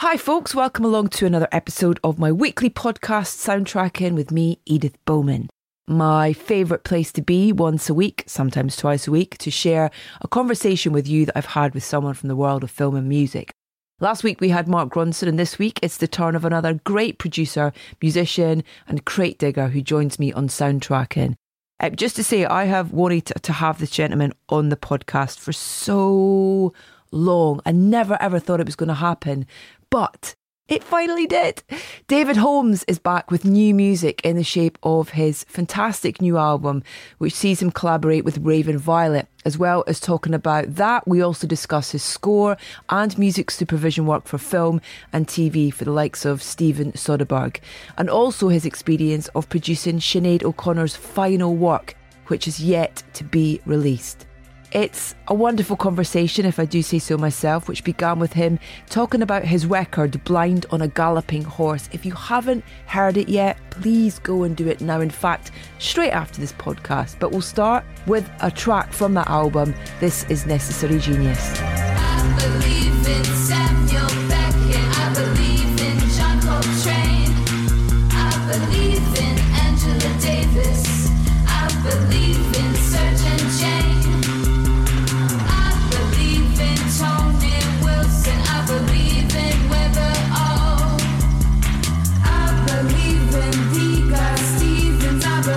[0.00, 0.54] Hi, folks.
[0.54, 5.48] Welcome along to another episode of my weekly podcast, Soundtracking, with me, Edith Bowman.
[5.88, 9.90] My favourite place to be once a week, sometimes twice a week, to share
[10.20, 13.08] a conversation with you that I've had with someone from the world of film and
[13.08, 13.50] music.
[13.98, 17.18] Last week we had Mark Ronson, and this week it's the turn of another great
[17.18, 21.34] producer, musician, and crate digger who joins me on Soundtracking.
[21.80, 25.40] Uh, just to say, I have wanted to, to have this gentleman on the podcast
[25.40, 26.72] for so
[27.10, 27.60] long.
[27.64, 29.46] I never ever thought it was going to happen,
[29.90, 30.34] but
[30.68, 31.62] it finally did.
[32.08, 36.82] David Holmes is back with new music in the shape of his fantastic new album,
[37.16, 39.28] which sees him collaborate with Raven Violet.
[39.46, 42.58] As well as talking about that, we also discuss his score
[42.90, 47.60] and music supervision work for film and TV for the likes of Steven Soderbergh,
[47.96, 53.58] and also his experience of producing Sinead O'Connor's final work, which is yet to be
[53.64, 54.27] released.
[54.72, 58.58] It's a wonderful conversation, if I do say so myself, which began with him
[58.90, 61.88] talking about his record, Blind on a Galloping Horse.
[61.92, 65.00] If you haven't heard it yet, please go and do it now.
[65.00, 67.18] In fact, straight after this podcast.
[67.18, 69.74] But we'll start with a track from that album.
[70.00, 71.58] This is Necessary Genius.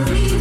[0.07, 0.40] You.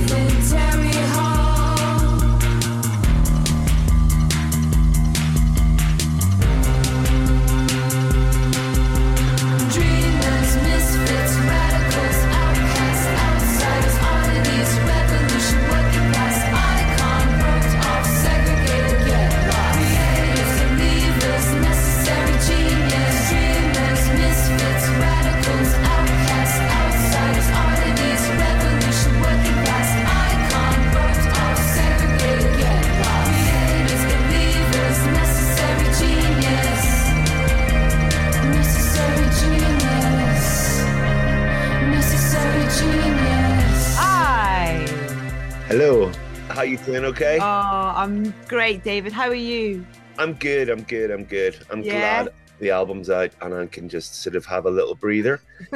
[46.85, 47.39] Doing okay?
[47.41, 49.13] Oh, I'm great, David.
[49.13, 49.86] How are you?
[50.18, 50.68] I'm good.
[50.68, 51.11] I'm good.
[51.11, 51.58] I'm good.
[51.70, 52.23] I'm yeah.
[52.23, 55.40] glad the album's out and I can just sort of have a little breather.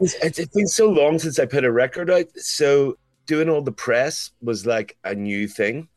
[0.00, 2.26] it's, it's been so long since I put a record out.
[2.36, 2.96] So
[3.26, 5.88] doing all the press was like a new thing.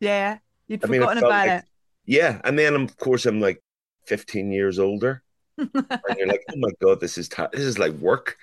[0.00, 0.38] Yeah.
[0.68, 1.64] You'd I forgotten mean, about like, it.
[2.04, 2.40] Yeah.
[2.44, 3.62] And then, of course, I'm like
[4.06, 5.22] 15 years older.
[5.58, 5.70] and
[6.18, 8.36] you're like, oh my god, this is this is like work.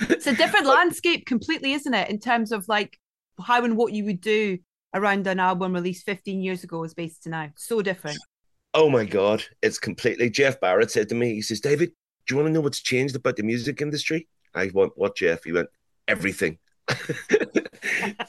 [0.00, 2.10] it's a different landscape, completely, isn't it?
[2.10, 2.98] In terms of like
[3.42, 4.58] how and what you would do
[4.94, 7.50] around an album released 15 years ago is based to now.
[7.56, 8.18] So different.
[8.72, 9.42] Oh my God.
[9.62, 10.30] It's completely.
[10.30, 11.90] Jeff Barrett said to me, he says, David,
[12.26, 14.28] do you want to know what's changed about the music industry?
[14.54, 15.44] I went, what, Jeff?
[15.44, 15.68] He went,
[16.08, 16.58] everything.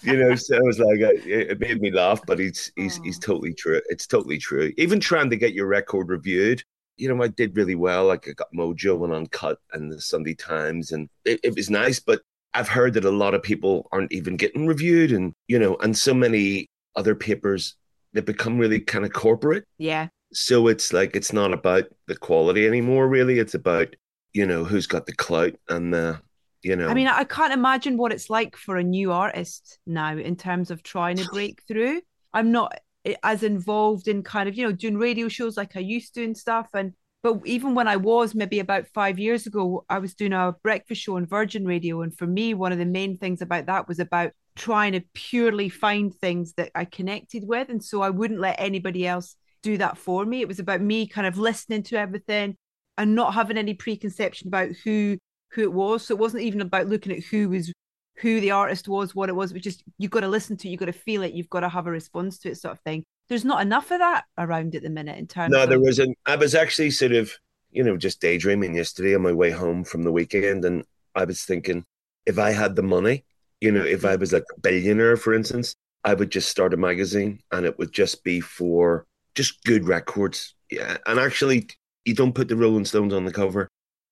[0.01, 3.19] you know, so I was like, uh, it made me laugh, but he's he's he's
[3.19, 3.81] totally true.
[3.89, 4.72] It's totally true.
[4.77, 6.63] Even trying to get your record reviewed,
[6.97, 8.05] you know, I did really well.
[8.05, 11.99] Like I got Mojo and Uncut and the Sunday Times, and it, it was nice.
[11.99, 12.22] But
[12.55, 15.97] I've heard that a lot of people aren't even getting reviewed, and you know, and
[15.97, 17.75] so many other papers
[18.13, 19.66] they become really kind of corporate.
[19.77, 20.07] Yeah.
[20.33, 23.07] So it's like it's not about the quality anymore.
[23.07, 23.95] Really, it's about
[24.33, 26.19] you know who's got the clout and the
[26.63, 26.88] you know.
[26.88, 30.72] I mean, I can't imagine what it's like for a new artist now in terms
[30.72, 32.01] of trying to break through.
[32.33, 35.81] I'm not eh, as involved in kind of you know doing radio shows like I
[35.81, 36.93] used to and stuff, and
[37.25, 41.01] but even when I was maybe about five years ago, I was doing a breakfast
[41.01, 42.03] show on Virgin Radio.
[42.03, 45.67] And for me, one of the main things about that was about trying to purely
[45.67, 47.69] find things that I connected with.
[47.69, 50.41] And so I wouldn't let anybody else do that for me.
[50.41, 52.57] It was about me kind of listening to everything
[52.95, 55.17] and not having any preconception about who
[55.53, 56.05] who it was.
[56.05, 57.73] So it wasn't even about looking at who was
[58.17, 60.71] who the artist was, what it was, but just you've got to listen to it,
[60.71, 62.79] you've got to feel it, you've got to have a response to it, sort of
[62.81, 65.51] thing there's not enough of that around at the minute in terms.
[65.51, 65.69] No, of...
[65.69, 66.17] there wasn't.
[66.25, 67.31] I was actually sort of,
[67.71, 70.84] you know, just daydreaming yesterday on my way home from the weekend, and
[71.16, 71.85] I was thinking,
[72.25, 73.23] if I had the money,
[73.61, 74.19] you know, if I mm-hmm.
[74.19, 77.91] was like a billionaire, for instance, I would just start a magazine, and it would
[77.91, 80.53] just be for just good records.
[80.69, 81.67] Yeah, and actually,
[82.05, 83.67] you don't put the Rolling Stones on the cover.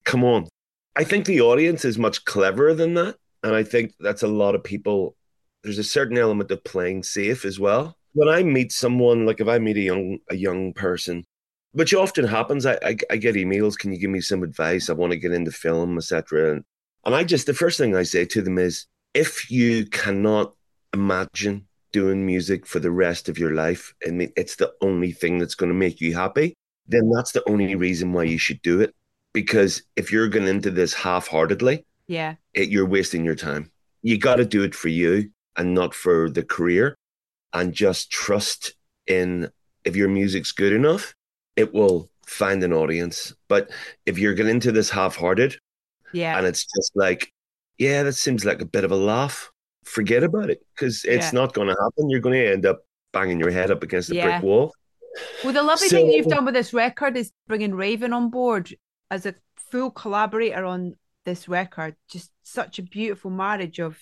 [0.06, 0.48] Come on,
[0.96, 4.56] I think the audience is much cleverer than that, and I think that's a lot
[4.56, 5.16] of people.
[5.64, 9.48] There's a certain element of playing safe as well when I meet someone, like if
[9.48, 11.26] I meet a young a young person,
[11.74, 13.78] which often happens, I, I, I get emails.
[13.78, 14.90] Can you give me some advice?
[14.90, 16.54] I want to get into film, etc.
[16.54, 16.64] And,
[17.06, 20.54] and I just the first thing I say to them is, if you cannot
[20.94, 25.56] imagine doing music for the rest of your life, and it's the only thing that's
[25.56, 26.56] going to make you happy.
[26.88, 28.94] then that's the only reason why you should do it.
[29.34, 33.72] Because if you're going into this half heartedly, yeah, it, you're wasting your time.
[34.02, 36.98] You got to do it for you and not for the career.
[37.54, 38.74] And just trust
[39.06, 39.50] in
[39.86, 41.14] if your music's good enough,
[41.56, 43.34] it will find an audience.
[43.48, 43.70] But
[44.06, 45.58] if you're getting into this half hearted,
[46.14, 47.32] yeah, and it's just like,
[47.78, 49.52] yeah, that seems like a bit of a laugh,
[49.84, 51.40] forget about it because it's yeah.
[51.40, 52.10] not going to happen.
[52.10, 54.40] You're going to end up banging your head up against the yeah.
[54.40, 54.74] brick wall.
[55.44, 58.74] Well, the lovely so, thing you've done with this record is bringing Raven on board
[59.12, 61.96] as a full collaborator on this record.
[62.10, 63.98] Just such a beautiful marriage of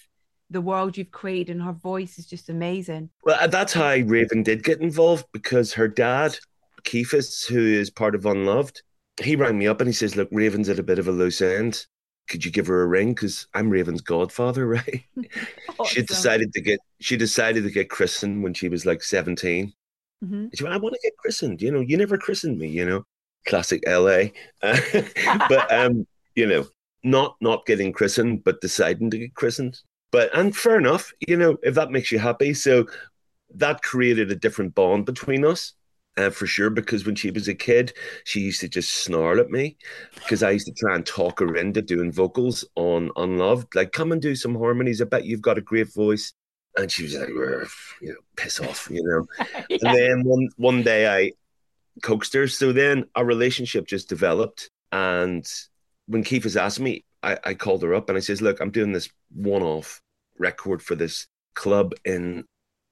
[0.49, 3.09] the world you've created, and her voice is just amazing.
[3.23, 6.37] Well, that's how Raven did get involved because her dad,
[6.83, 8.81] Keefus, who is part of Unloved,
[9.23, 11.41] he rang me up and he says, "Look, Raven's at a bit of a loose
[11.41, 11.85] end.
[12.27, 13.13] Could you give her a ring?
[13.13, 15.03] Because I'm Raven's godfather, right?"
[15.79, 15.85] awesome.
[15.85, 19.73] She decided to get she decided to get christened when she was like 17
[20.23, 20.47] mm-hmm.
[20.53, 21.61] She went, "I want to get christened.
[21.61, 22.67] You know, you never christened me.
[22.67, 23.03] You know,
[23.45, 24.25] classic LA."
[24.61, 26.65] but um, you know,
[27.03, 29.79] not not getting christened, but deciding to get christened.
[30.11, 32.53] But and fair enough, you know, if that makes you happy.
[32.53, 32.85] So
[33.55, 35.73] that created a different bond between us.
[36.17, 37.93] Uh, for sure, because when she was a kid,
[38.25, 39.77] she used to just snarl at me
[40.15, 43.73] because I used to try and talk her into doing vocals on Unloved.
[43.75, 45.01] Like, come and do some harmonies.
[45.01, 46.33] I bet you've got a great voice.
[46.75, 49.25] And she was like, you know, piss off, you know.
[49.69, 49.77] yeah.
[49.81, 51.31] And then one one day I
[52.03, 52.45] coaxed her.
[52.47, 54.69] So then our relationship just developed.
[54.91, 55.49] And
[56.11, 58.71] when Keith was asking me, I, I called her up and I says, Look, I'm
[58.71, 60.01] doing this one off
[60.37, 62.45] record for this club in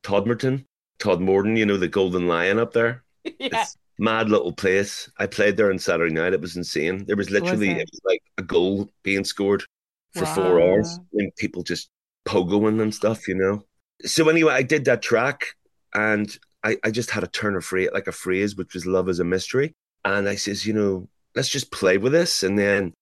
[0.04, 0.66] Todmorden,
[1.00, 3.04] Todmorden, you know, the Golden Lion up there.
[3.24, 3.31] yeah.
[3.39, 5.12] It's mad little place.
[5.18, 6.33] I played there on Saturday night.
[6.33, 7.06] It was insane.
[7.06, 7.81] There was literally was it?
[7.81, 9.63] It was like a goal being scored
[10.13, 10.36] for wow.
[10.36, 11.89] four hours and people just
[12.25, 13.63] pogoing and stuff, you know.
[14.06, 15.56] So anyway, I did that track
[15.94, 19.10] and I, I just had a turn of phrase like a phrase which was love
[19.10, 19.74] is a mystery.
[20.06, 22.44] And I says, you know, let's just play with this.
[22.44, 22.94] And then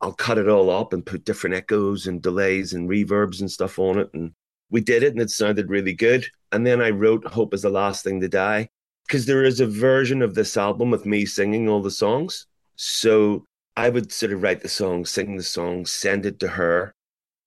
[0.00, 3.78] I'll cut it all up and put different echoes and delays and reverbs and stuff
[3.78, 4.10] on it.
[4.12, 4.32] And
[4.70, 6.26] we did it and it sounded really good.
[6.52, 8.68] And then I wrote Hope is the Last Thing to Die
[9.06, 12.46] because there is a version of this album with me singing all the songs.
[12.76, 13.44] So
[13.76, 16.94] I would sort of write the song, sing the song, send it to her,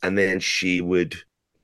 [0.02, 1.16] and then she would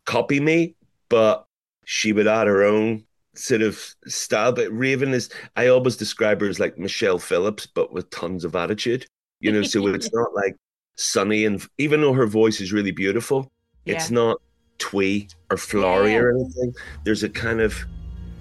[0.06, 0.76] copy me,
[1.10, 1.46] but
[1.86, 3.06] she would add her own
[3.36, 4.52] sort of style.
[4.52, 8.56] But Raven is, I always describe her as like Michelle Phillips, but with tons of
[8.56, 9.06] attitude.
[9.40, 10.56] You know, so it's not like
[10.96, 13.52] sunny and even though her voice is really beautiful,
[13.86, 13.96] yeah.
[13.96, 14.42] it's not
[14.78, 16.20] twee or flowery yeah.
[16.20, 16.74] or anything.
[17.04, 17.76] There's a kind of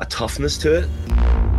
[0.00, 1.53] a toughness to it.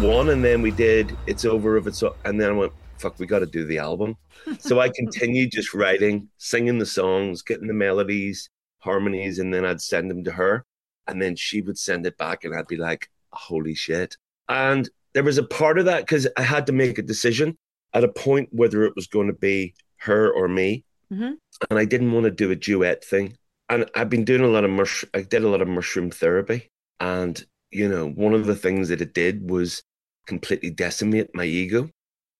[0.00, 3.26] One and then we did it's over if it's and then I went fuck we
[3.26, 4.16] got to do the album.
[4.60, 9.80] So I continued just writing singing the songs getting the melodies harmonies and then I'd
[9.80, 10.64] send them to her
[11.06, 14.16] and then she would send it back and I'd be like holy shit.
[14.48, 17.58] And there was a part of that because I had to make a decision
[17.92, 20.84] at a point whether it was going to be her or me.
[21.12, 21.32] Mm-hmm.
[21.70, 23.36] and I didn't want to do a duet thing.
[23.70, 26.70] And I've been doing a lot of mush I did a lot of mushroom therapy.
[27.00, 29.82] And you know, one of the things that it did was
[30.28, 31.90] completely decimate my ego.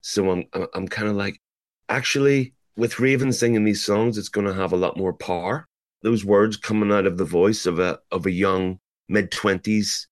[0.03, 1.41] So I'm I'm kind of like,
[1.89, 5.67] actually, with Raven singing these songs, it's going to have a lot more power.
[6.03, 8.79] Those words coming out of the voice of a of a young
[9.09, 10.07] mid twenties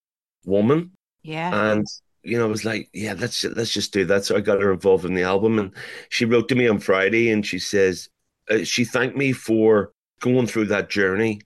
[0.45, 0.91] woman.
[1.23, 1.71] Yeah.
[1.71, 1.85] And
[2.23, 4.25] you know, I was like, yeah, let's let's just do that.
[4.25, 5.71] So I got her involved in the album, and
[6.09, 8.09] she wrote to me on Friday, and she says,
[8.49, 11.41] uh, she thanked me for going through that journey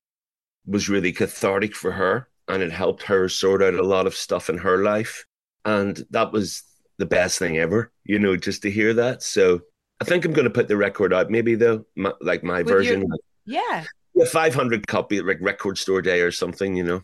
[0.65, 4.49] was really cathartic for her and it helped her sort out a lot of stuff
[4.49, 5.25] in her life
[5.65, 6.63] and that was
[6.97, 9.23] the best thing ever you know just to hear that.
[9.23, 9.61] So
[9.99, 13.05] i think i'm going to put the record out maybe though my, like my version.
[13.45, 13.85] Yeah.
[14.19, 17.01] A 500 copy like record store day or something you know?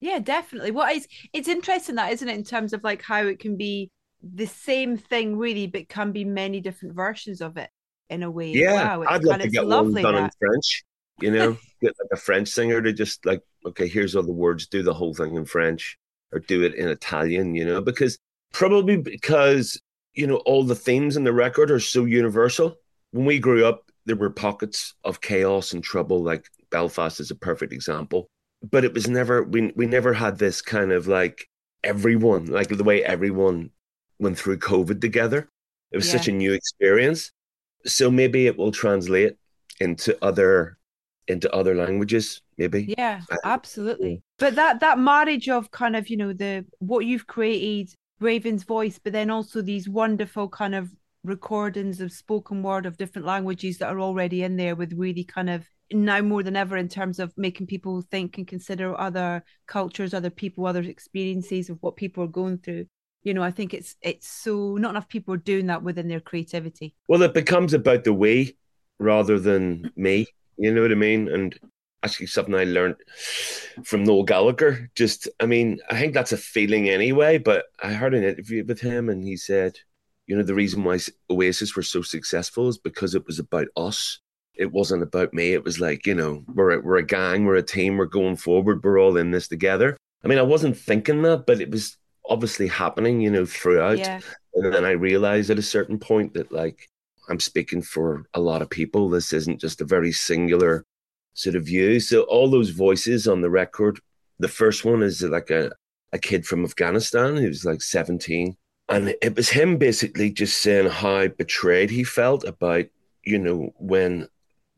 [0.00, 0.70] Yeah definitely.
[0.70, 3.56] What is it's it's interesting that isn't it in terms of like how it can
[3.56, 3.90] be
[4.22, 7.70] the same thing really but can be many different versions of it
[8.10, 10.24] in a way yeah wow, i'd love to get one done that.
[10.24, 10.84] in french
[11.20, 11.56] you know?
[11.80, 14.94] Get like a french singer to just like okay here's all the words do the
[14.94, 15.97] whole thing in french
[16.32, 18.18] or do it in italian you know because
[18.52, 19.80] probably because
[20.14, 22.76] you know all the themes in the record are so universal.
[23.12, 27.34] When we grew up there were pockets of chaos and trouble like belfast is a
[27.34, 28.28] perfect example
[28.70, 31.48] but it was never we we never had this kind of like
[31.84, 33.70] everyone like the way everyone
[34.18, 35.48] went through covid together.
[35.92, 36.18] It was yeah.
[36.18, 37.30] such a new experience.
[37.86, 39.36] So maybe it will translate
[39.80, 40.76] into other
[41.28, 42.94] into other languages maybe.
[42.98, 47.92] Yeah absolutely but that that marriage of kind of you know the what you've created
[48.20, 50.90] raven's voice but then also these wonderful kind of
[51.24, 55.50] recordings of spoken word of different languages that are already in there with really kind
[55.50, 60.14] of now more than ever in terms of making people think and consider other cultures
[60.14, 62.86] other people other experiences of what people are going through.
[63.22, 66.20] You know i think it's it's so not enough people are doing that within their
[66.20, 66.94] creativity.
[67.08, 68.56] Well it becomes about the way
[68.98, 70.26] rather than me.
[70.56, 71.28] You know what i mean?
[71.28, 71.58] And
[72.02, 72.96] actually something i learned
[73.84, 78.14] from noel gallagher just i mean i think that's a feeling anyway but i heard
[78.14, 79.78] an interview with him and he said
[80.26, 80.98] you know the reason why
[81.30, 84.20] oasis were so successful is because it was about us
[84.54, 87.56] it wasn't about me it was like you know we're a, we're a gang we're
[87.56, 91.22] a team we're going forward we're all in this together i mean i wasn't thinking
[91.22, 91.96] that but it was
[92.28, 93.98] obviously happening, you know, throughout.
[93.98, 94.20] Yeah.
[94.54, 96.88] And then I realized at a certain point that like
[97.28, 99.08] I'm speaking for a lot of people.
[99.08, 100.84] This isn't just a very singular
[101.38, 102.00] sort of view.
[102.00, 104.00] So all those voices on the record,
[104.40, 105.70] the first one is like a,
[106.12, 108.56] a kid from Afghanistan who's like 17.
[108.88, 112.86] And it was him basically just saying how betrayed he felt about,
[113.22, 114.28] you know, when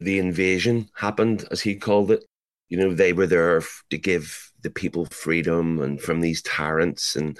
[0.00, 2.24] the invasion happened, as he called it.
[2.68, 7.38] You know, they were there to give the people freedom and from these tyrants and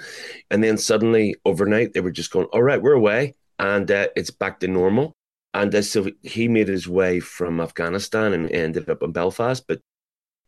[0.49, 4.31] and then suddenly overnight they were just going all right we're away and uh, it's
[4.31, 5.15] back to normal
[5.53, 9.79] and uh, so he made his way from afghanistan and ended up in belfast but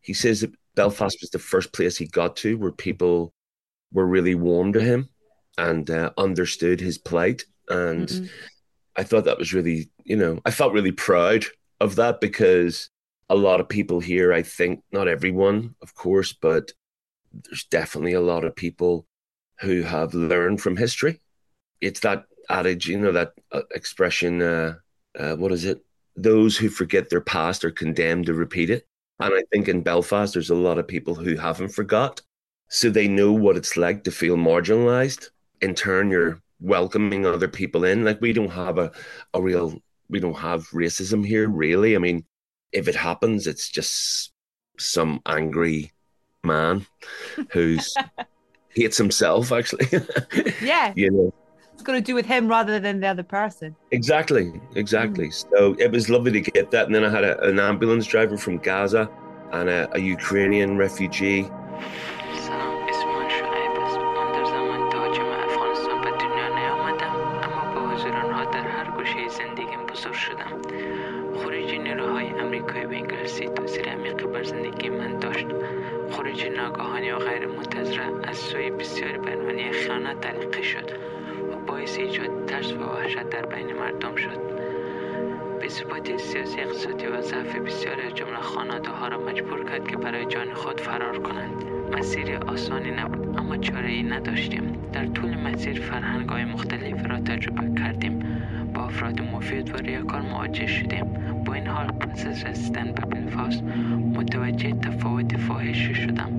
[0.02, 3.34] he says that belfast was the first place he got to where people
[3.92, 5.10] were really warm to him
[5.58, 8.26] and uh, understood his plight and mm-hmm.
[8.96, 11.46] i thought that was really you know i felt really proud
[11.80, 12.90] of that because
[13.30, 16.72] a lot of people here, I think, not everyone, of course, but
[17.32, 19.08] there's definitely a lot of people
[19.60, 21.20] who have learned from history.
[21.82, 24.76] It's that adage, you know, that uh, expression, uh,
[25.18, 25.84] uh, what is it?
[26.16, 28.88] Those who forget their past are condemned to repeat it.
[29.20, 32.22] And I think in Belfast, there's a lot of people who haven't forgot.
[32.70, 35.30] So they know what it's like to feel marginalized.
[35.62, 38.04] In turn, you're welcoming other people in.
[38.04, 38.92] Like we don't have a,
[39.34, 39.80] a real,
[40.10, 41.96] we don't have racism here, really.
[41.96, 42.26] I mean,
[42.72, 44.32] if it happens, it's just
[44.80, 45.92] some angry
[46.44, 46.86] man
[47.52, 47.94] who's
[48.70, 49.88] hates himself actually.
[50.62, 50.94] yeah.
[50.96, 51.34] You know.
[51.74, 53.76] It's got to do with him rather than the other person.
[53.92, 55.30] Exactly, exactly.
[55.30, 55.46] Mm.
[55.52, 56.86] So it was lovely to get that.
[56.86, 59.10] And then I had a, an ambulance driver from Gaza
[59.52, 61.50] and a, a Ukrainian refugee
[102.74, 103.64] رسیدن به بلفاست
[104.16, 106.32] متوجه تفاوت فاحشی شدم.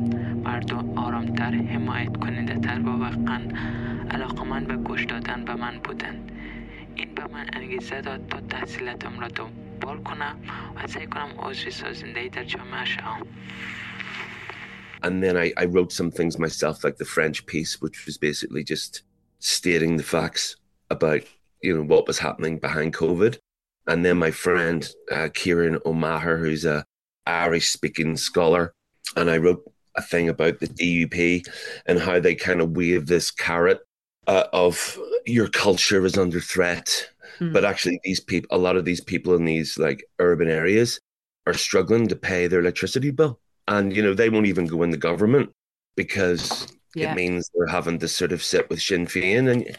[0.44, 3.40] مردم آرامتر حمایت کننده تر و واقعا
[4.10, 6.32] علاقمند به گوش دادن به من بودند.
[6.94, 10.36] این به من انگیزه داد تا تحصیلاتم را دنبال کنم
[10.76, 13.26] و سعی کنم عضوی سازنده در جامعه شوم.
[15.02, 18.64] And then I, I wrote some things myself, like the French piece, which was basically
[18.64, 19.02] just
[19.38, 20.56] stating the facts
[20.96, 21.22] about
[21.62, 23.43] you know what was happening behind COVID.
[23.86, 26.84] And then my friend uh, Kieran O'Maher, who's a
[27.26, 28.74] Irish speaking scholar,
[29.16, 29.62] and I wrote
[29.96, 31.46] a thing about the DUP
[31.86, 33.80] and how they kind of wave this carrot
[34.26, 37.08] uh, of your culture is under threat
[37.40, 37.52] Mm.
[37.52, 41.00] But actually, these people, a lot of these people in these like urban areas
[41.46, 43.38] are struggling to pay their electricity bill.
[43.68, 45.50] And, you know, they won't even go in the government
[45.96, 47.12] because yeah.
[47.12, 49.50] it means they're having to sort of sit with Sinn Féin.
[49.50, 49.76] And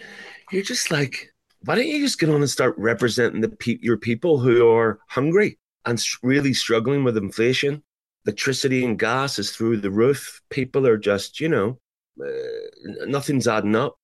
[0.51, 1.31] you're just like,
[1.65, 4.99] why don't you just get on and start representing the pe- your people who are
[5.09, 7.83] hungry and really struggling with inflation?
[8.25, 10.41] Electricity and gas is through the roof.
[10.49, 11.79] People are just, you know,
[12.23, 13.95] uh, nothing's adding up.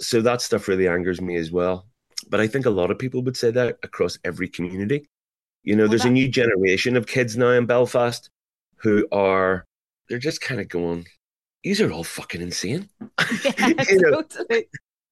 [0.00, 1.86] So that stuff really angers me as well.
[2.28, 5.08] But I think a lot of people would say that across every community.
[5.64, 8.28] You know, well, there's that- a new generation of kids now in Belfast
[8.76, 9.64] who are,
[10.08, 11.06] they're just kind of going,
[11.62, 12.88] these are all fucking insane.
[13.44, 14.22] Yeah, you know?
[14.22, 14.66] totally.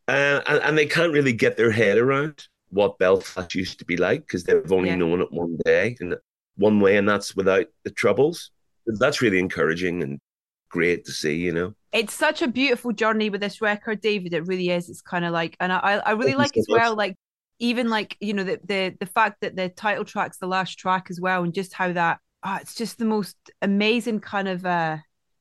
[0.09, 3.97] Uh, and, and, they can't really get their head around what Belfast used to be
[3.97, 4.97] like because they've only yeah.
[4.97, 6.17] known it one day and
[6.57, 8.51] one way, and that's without the troubles.
[8.87, 10.19] That's really encouraging and
[10.69, 11.75] great to see, you know.
[11.93, 14.35] It's such a beautiful journey with this record, David.
[14.35, 14.89] It really is.
[14.89, 17.17] It's kind of like, and I, I really like as well, like
[17.61, 21.09] even like you know the the the fact that the title track's the last track
[21.11, 24.99] as well, and just how that oh, it's just the most amazing kind of uh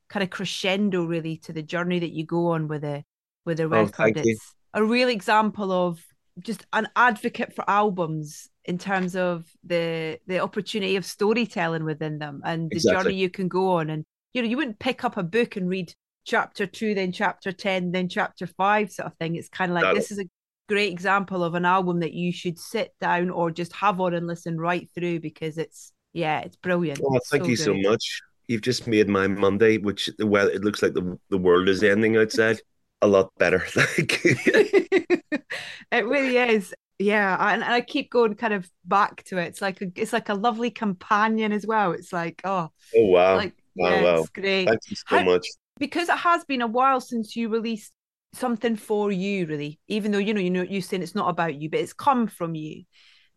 [0.08, 3.04] kind of crescendo really to the journey that you go on with a
[3.50, 4.16] with a oh, record.
[4.16, 6.00] Oh, it's a real example of
[6.38, 12.40] just an advocate for albums in terms of the the opportunity of storytelling within them
[12.44, 13.02] and the exactly.
[13.02, 13.90] journey you can go on.
[13.90, 15.92] And you know you wouldn't pick up a book and read
[16.24, 19.34] chapter 2 then chapter 10 then chapter 5 sort of thing.
[19.34, 20.28] It's kind of like this is a
[20.68, 24.26] great example of an album that you should sit down or just have on and
[24.26, 27.00] listen right through because it's yeah it's brilliant.
[27.04, 27.64] Oh thank so you good.
[27.64, 28.22] so much.
[28.46, 32.16] You've just made my monday which well it looks like the, the world is ending
[32.16, 32.60] outside
[33.02, 33.64] a lot better.
[33.76, 34.20] Like
[35.92, 36.74] it really is.
[36.98, 39.46] Yeah, and, and I keep going kind of back to it.
[39.46, 41.92] It's like a, it's like a lovely companion as well.
[41.92, 44.18] It's like oh, oh wow, like wow, yeah, wow.
[44.18, 44.68] it's great.
[44.68, 45.46] Thank you so How, much.
[45.78, 47.92] Because it has been a while since you released
[48.34, 49.80] something for you, really.
[49.88, 52.26] Even though you know you know you're saying it's not about you, but it's come
[52.26, 52.84] from you.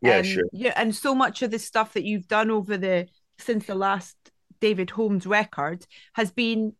[0.01, 0.43] Yeah, um, sure.
[0.51, 3.08] Yeah, and so much of the stuff that you've done over the
[3.39, 4.17] since the last
[4.60, 6.74] David Holmes record has been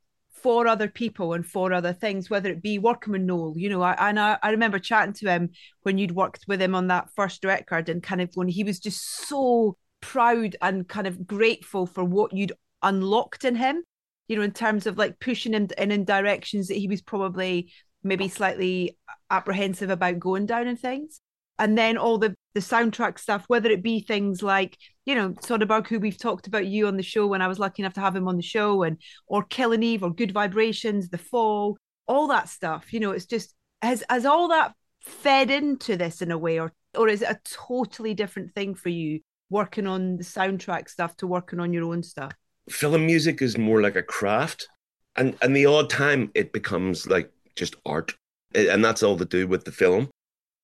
[0.44, 3.82] for other people and for other things, whether it be working with Noel, you know,
[3.82, 5.52] I, and I, I remember chatting to him
[5.84, 8.80] when you'd worked with him on that first record and kind of when he was
[8.80, 13.84] just so proud and kind of grateful for what you'd unlocked in him,
[14.28, 17.72] you know, in terms of like pushing him in, in directions that he was probably
[18.04, 18.98] maybe slightly
[19.32, 21.22] apprehensive about going down and things
[21.60, 25.88] and then all the the soundtrack stuff, whether it be things like you know Soderbergh,
[25.88, 28.16] who we've talked about you on the show when I was lucky enough to have
[28.16, 32.50] him on the show, and or Killing Eve or Good Vibrations, The Fall, all that
[32.50, 32.94] stuff.
[32.94, 36.72] You know, it's just has has all that fed into this in a way, or
[36.96, 41.28] or is it a totally different thing for you working on the soundtrack stuff to
[41.28, 42.32] working on your own stuff?
[42.70, 44.68] Film music is more like a craft,
[45.16, 48.14] and and the odd time it becomes like just art,
[48.56, 50.10] and that's all to do with the film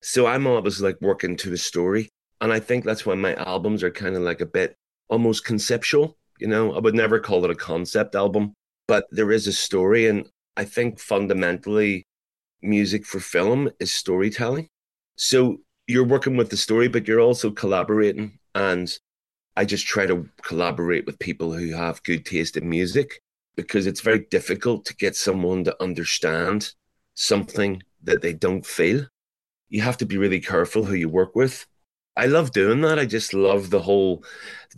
[0.01, 2.09] so I'm always like working to the story.
[2.41, 4.75] And I think that's why my albums are kind of like a bit
[5.09, 6.17] almost conceptual.
[6.39, 8.53] You know, I would never call it a concept album,
[8.88, 10.07] but there is a story.
[10.07, 12.05] And I think fundamentally,
[12.62, 14.69] music for film is storytelling.
[15.15, 15.57] So
[15.88, 18.39] you're working with the story, but you're also collaborating.
[18.55, 18.97] And
[19.57, 23.21] I just try to collaborate with people who have good taste in music
[23.57, 26.71] because it's very difficult to get someone to understand
[27.15, 29.05] something that they don't feel
[29.69, 31.65] you have to be really careful who you work with.
[32.15, 32.99] I love doing that.
[32.99, 34.23] I just love the whole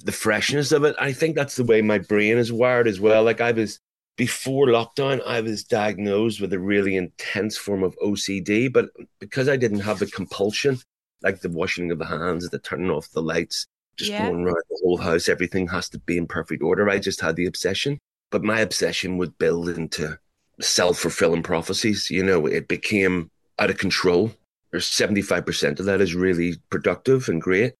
[0.03, 0.95] the freshness of it.
[0.99, 3.23] I think that's the way my brain is wired as well.
[3.23, 3.79] Like I was
[4.17, 9.57] before lockdown, I was diagnosed with a really intense form of OCD, but because I
[9.57, 10.77] didn't have the compulsion,
[11.23, 13.65] like the washing of the hands, the turning off the lights,
[13.97, 14.27] just yeah.
[14.27, 16.89] going around the whole house, everything has to be in perfect order.
[16.89, 17.97] I just had the obsession,
[18.29, 20.19] but my obsession would build into
[20.59, 22.11] self fulfilling prophecies.
[22.11, 24.31] You know, it became out of control
[24.73, 27.73] or 75% of that is really productive and great.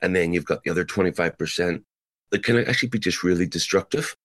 [0.00, 1.82] And then you've got the other 25%
[2.30, 4.16] that can actually be just really destructive.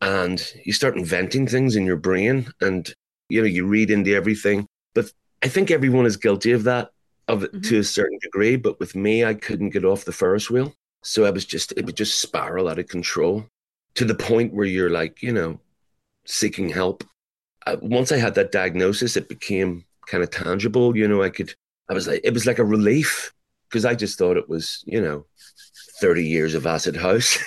[0.00, 2.92] And you start inventing things in your brain and,
[3.28, 4.66] you know, you read into everything.
[4.94, 5.12] But
[5.42, 6.90] I think everyone is guilty of that
[7.28, 7.60] of mm-hmm.
[7.60, 8.56] to a certain degree.
[8.56, 10.74] But with me, I couldn't get off the Ferris wheel.
[11.02, 13.46] So I was just, it would just spiral out of control
[13.94, 15.60] to the point where you're like, you know,
[16.26, 17.04] seeking help.
[17.66, 20.96] Uh, once I had that diagnosis, it became kind of tangible.
[20.96, 21.54] You know, I could,
[21.88, 23.32] I was like, it was like a relief
[23.68, 25.26] because I just thought it was, you know,
[26.00, 27.36] 30 years of acid house.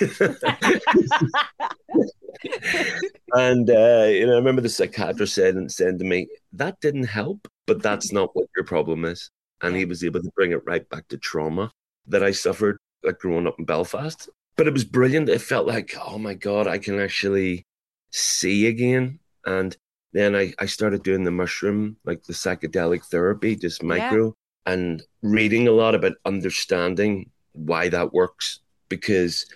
[3.32, 7.04] and, uh, you know, I remember the psychiatrist said, and said to me, that didn't
[7.04, 9.30] help, but that's not what your problem is.
[9.62, 11.70] And he was able to bring it right back to trauma
[12.06, 14.28] that I suffered, like growing up in Belfast.
[14.56, 15.28] But it was brilliant.
[15.28, 17.66] It felt like, oh my God, I can actually
[18.10, 19.20] see again.
[19.44, 19.76] And
[20.12, 24.34] then I, I started doing the mushroom, like the psychedelic therapy, just micro.
[24.66, 28.60] and reading a lot about understanding why that works.
[28.88, 29.46] Because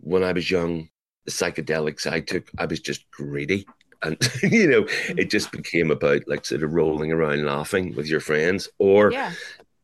[0.00, 0.88] when I was young,
[1.24, 3.66] the psychedelics I took, I was just greedy.
[4.02, 5.30] And, you know, it mm.
[5.30, 9.32] just became about like sort of rolling around laughing with your friends, or Yeah.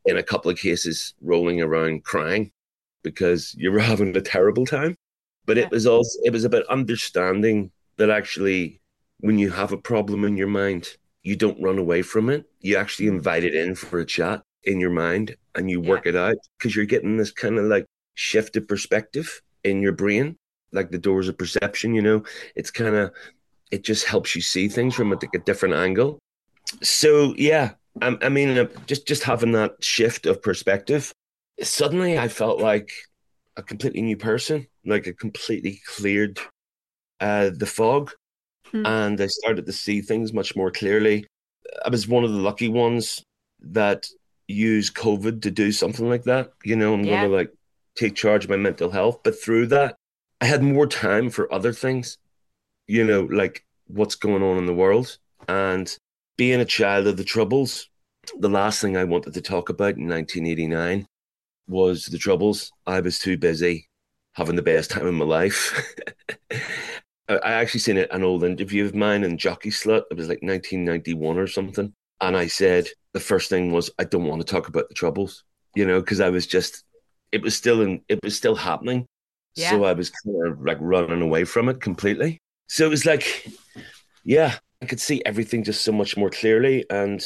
[0.06, 2.50] in a couple of cases, rolling around crying
[3.02, 4.96] because you were having a terrible time.
[5.46, 5.64] But Yeah.
[5.64, 8.80] it was also, it was about understanding that actually,
[9.20, 12.44] when you have a problem in your mind, you don't run away from it.
[12.60, 16.16] You actually invite it in for a chat in your mind and you work it
[16.16, 20.36] out because you're getting this kind of like shifted perspective in your brain,
[20.72, 22.22] like the doors of perception, you know,
[22.54, 23.12] it's kind of,
[23.70, 26.18] it just helps you see things from a, like a different angle.
[26.82, 27.72] So yeah,
[28.02, 31.12] I, I mean, uh, just just having that shift of perspective,
[31.60, 32.90] suddenly I felt like
[33.56, 36.40] a completely new person, like a completely cleared
[37.20, 38.12] uh, the fog,
[38.70, 38.86] Hmm.
[38.86, 41.26] and I started to see things much more clearly.
[41.84, 43.22] I was one of the lucky ones
[43.60, 44.08] that
[44.48, 46.52] used COVID to do something like that.
[46.64, 47.20] You know, I'm Yeah.
[47.20, 47.50] going to like
[47.96, 49.96] take charge of my mental health, but through that,
[50.40, 52.18] I had more time for other things.
[52.86, 55.96] You know, like what's going on in the world and
[56.36, 57.88] being a child of the troubles.
[58.38, 61.06] The last thing I wanted to talk about in 1989
[61.68, 62.72] was the troubles.
[62.86, 63.88] I was too busy
[64.32, 65.82] having the best time of my life.
[67.28, 70.02] I actually seen an old interview of mine in Jockey Slut.
[70.10, 71.92] It was like 1991 or something.
[72.20, 75.44] And I said, the first thing was, I don't want to talk about the troubles,
[75.74, 76.84] you know, because I was just,
[77.32, 79.06] it was still in, it was still happening.
[79.56, 82.38] So I was kind of like running away from it completely.
[82.66, 83.48] So it was like,
[84.24, 86.84] yeah, I could see everything just so much more clearly.
[86.90, 87.24] And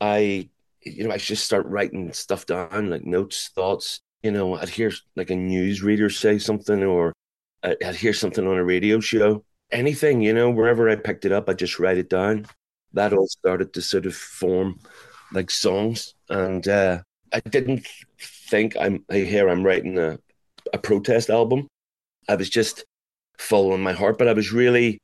[0.00, 0.48] I,
[0.82, 4.00] you know, I just start writing stuff down, like notes, thoughts.
[4.22, 7.14] You know, I'd hear like a news reader say something, or
[7.62, 9.44] I- I'd hear something on a radio show.
[9.70, 12.46] Anything, you know, wherever I picked it up, I just write it down.
[12.92, 14.80] That all started to sort of form
[15.32, 17.86] like songs, and uh, I didn't
[18.20, 19.48] think I'm here.
[19.48, 20.18] I'm writing a
[20.72, 21.68] a protest album.
[22.28, 22.84] I was just
[23.38, 24.98] following my heart, but I was really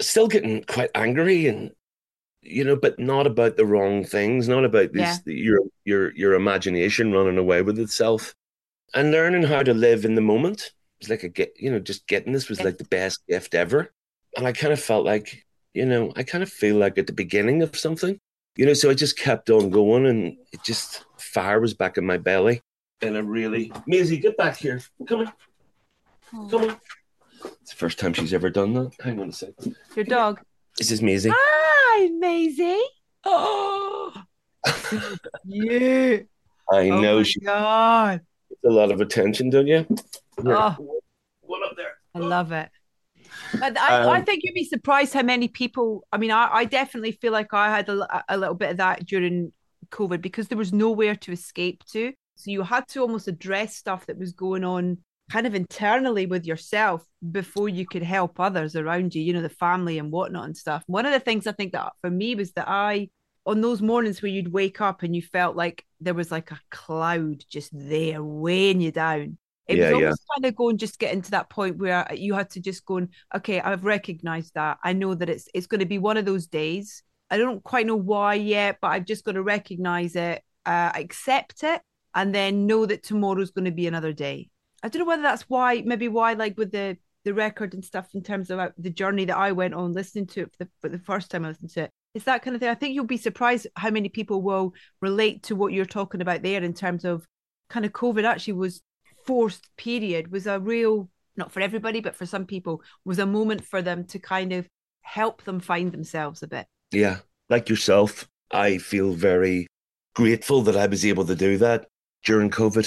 [0.00, 1.70] still getting quite angry and
[2.42, 7.12] you know, but not about the wrong things, not about these your your your imagination
[7.12, 8.32] running away with itself,
[8.94, 10.72] and learning how to live in the moment.
[11.00, 13.92] It's like a get, you know, just getting this was like the best gift ever,
[14.36, 17.12] and I kind of felt like, you know, I kind of feel like at the
[17.12, 18.18] beginning of something,
[18.56, 22.04] you know, so I just kept on going, and it just fire was back in
[22.04, 22.60] my belly,
[23.00, 25.32] and I really, Maisie, get back here, come on,
[26.50, 26.76] come on.
[27.62, 28.90] It's the first time she's ever done that.
[29.00, 29.76] Hang on a second.
[29.94, 30.40] Your dog.
[30.76, 31.30] This is Maisie.
[31.32, 32.82] Hi, Maisie.
[33.24, 34.12] Oh,
[35.44, 36.26] you.
[36.70, 38.20] I oh know she God.
[38.48, 39.86] gets a lot of attention, don't you?
[40.42, 41.00] Here, Oh.
[41.40, 41.94] One up there.
[42.14, 42.68] I love it.
[43.58, 46.06] But I, I Um, think you'd be surprised how many people.
[46.12, 49.06] I mean, I, I definitely feel like I had a, a little bit of that
[49.06, 49.52] during
[49.90, 52.12] COVID because there was nowhere to escape to.
[52.36, 54.98] So you had to almost address stuff that was going on
[55.30, 59.48] kind of internally with yourself before you could help others around you, you know, the
[59.48, 60.82] family and whatnot and stuff.
[60.86, 63.10] One of the things I think that for me was that I,
[63.44, 66.60] on those mornings where you'd wake up and you felt like there was like a
[66.70, 69.36] cloud just there weighing you down.
[69.68, 69.94] It Yeah, was yeah.
[69.94, 72.96] almost kind of going just getting to that point where you had to just go,
[72.96, 74.78] and, okay, I've recognized that.
[74.82, 77.02] I know that it's it's going to be one of those days.
[77.30, 81.62] I don't quite know why yet, but I've just got to recognize it, uh, accept
[81.62, 81.82] it,
[82.14, 84.48] and then know that tomorrow's going to be another day.
[84.82, 88.08] I don't know whether that's why, maybe why, like with the the record and stuff,
[88.14, 90.70] in terms of uh, the journey that I went on listening to it for the,
[90.80, 91.90] for the first time I listened to it.
[92.14, 92.70] It's that kind of thing.
[92.70, 96.42] I think you'll be surprised how many people will relate to what you're talking about
[96.42, 97.26] there in terms of
[97.68, 98.80] kind of COVID actually was
[99.28, 100.94] forced period was a real
[101.36, 104.66] not for everybody but for some people was a moment for them to kind of
[105.02, 108.10] help them find themselves a bit Yeah, like yourself,
[108.50, 109.66] I feel very
[110.14, 111.80] grateful that I was able to do that
[112.24, 112.86] during COVID.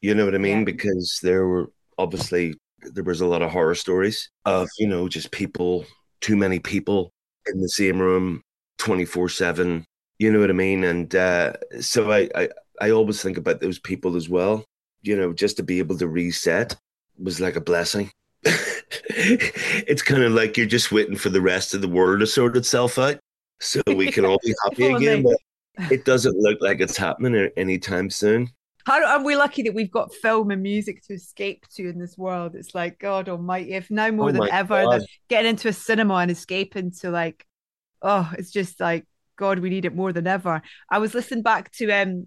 [0.00, 0.58] You know what I mean?
[0.58, 0.64] Yeah.
[0.72, 1.66] Because there were
[2.04, 2.54] obviously
[2.94, 5.84] there was a lot of horror stories of you know just people,
[6.20, 7.10] too many people
[7.46, 8.42] in the same room,
[8.78, 9.84] twenty four seven.
[10.18, 10.84] You know what I mean?
[10.84, 12.48] And uh, so I, I
[12.80, 14.64] I always think about those people as well.
[15.02, 16.76] You know, just to be able to reset
[17.18, 18.10] was like a blessing.
[19.10, 22.56] it's kind of like you're just waiting for the rest of the world to sort
[22.56, 23.18] itself out
[23.60, 25.22] so we can all be happy again.
[25.22, 25.36] But
[25.90, 28.48] it doesn't look like it's happening anytime soon.
[28.86, 32.16] how are we lucky that we've got film and music to escape to in this
[32.18, 35.02] world it's like god almighty if now more Oh than ever God.
[35.28, 37.46] getting into a cinema and escaping to like
[38.02, 39.06] oh it's just like
[39.36, 42.26] god we need it more than ever i was listening back to um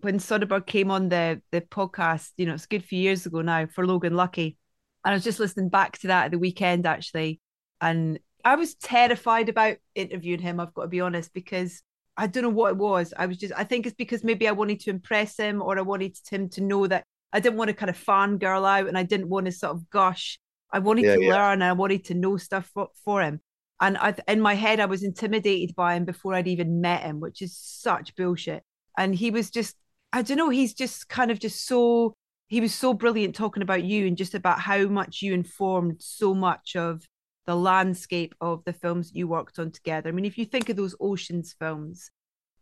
[0.00, 3.40] when Soderbergh came on the the podcast, you know, it's a good few years ago
[3.40, 4.56] now for Logan Lucky.
[5.04, 7.40] And I was just listening back to that at the weekend actually.
[7.80, 11.82] And I was terrified about interviewing him, I've got to be honest, because
[12.16, 13.14] I don't know what it was.
[13.16, 15.82] I was just, I think it's because maybe I wanted to impress him or I
[15.82, 19.02] wanted him to know that I didn't want to kind of fangirl out and I
[19.02, 20.38] didn't want to sort of gush.
[20.72, 21.34] I wanted yeah, to yeah.
[21.34, 23.40] learn and I wanted to know stuff for, for him.
[23.80, 27.20] And I, in my head, I was intimidated by him before I'd even met him,
[27.20, 28.64] which is such bullshit.
[28.96, 29.76] And he was just,
[30.12, 32.14] I don't know, he's just kind of just so,
[32.48, 36.34] he was so brilliant talking about you and just about how much you informed so
[36.34, 37.06] much of
[37.46, 40.08] the landscape of the films you worked on together.
[40.08, 42.10] I mean, if you think of those Oceans films,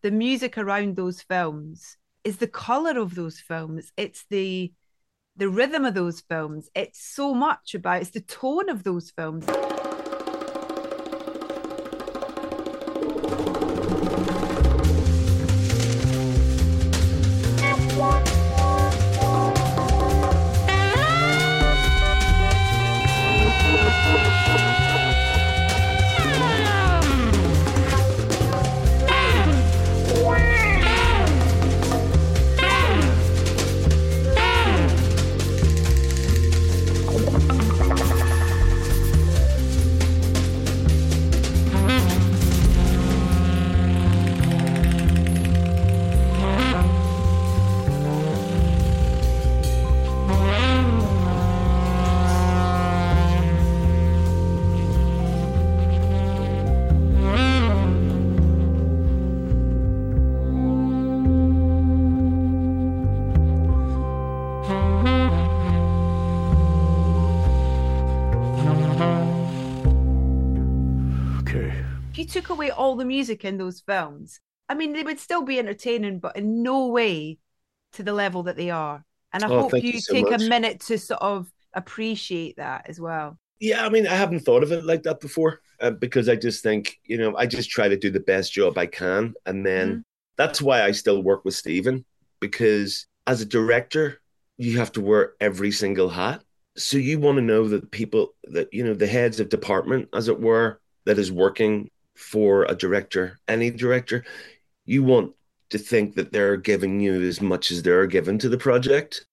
[0.03, 3.93] the music around those films is the color of those films.
[3.97, 4.73] It's the
[5.39, 6.71] the rhythm of those films.
[6.75, 9.47] It's so much about it's the tone of those films.
[72.71, 76.63] All the music in those films, I mean, they would still be entertaining, but in
[76.63, 77.39] no way
[77.95, 79.05] to the level that they are.
[79.33, 80.43] And I oh, hope you, you so take much.
[80.43, 83.39] a minute to sort of appreciate that as well.
[83.61, 86.63] Yeah, I mean, I haven't thought of it like that before uh, because I just
[86.63, 89.35] think, you know, I just try to do the best job I can.
[89.47, 90.01] And then mm-hmm.
[90.37, 92.05] that's why I still work with Steven
[92.41, 94.21] because as a director,
[94.59, 96.43] you have to wear every single hat.
[96.77, 100.29] So you want to know that people that, you know, the heads of department, as
[100.29, 104.25] it were, that is working for a director, any director,
[104.85, 105.33] you want
[105.71, 109.27] to think that they're giving you as much as they're given to the project.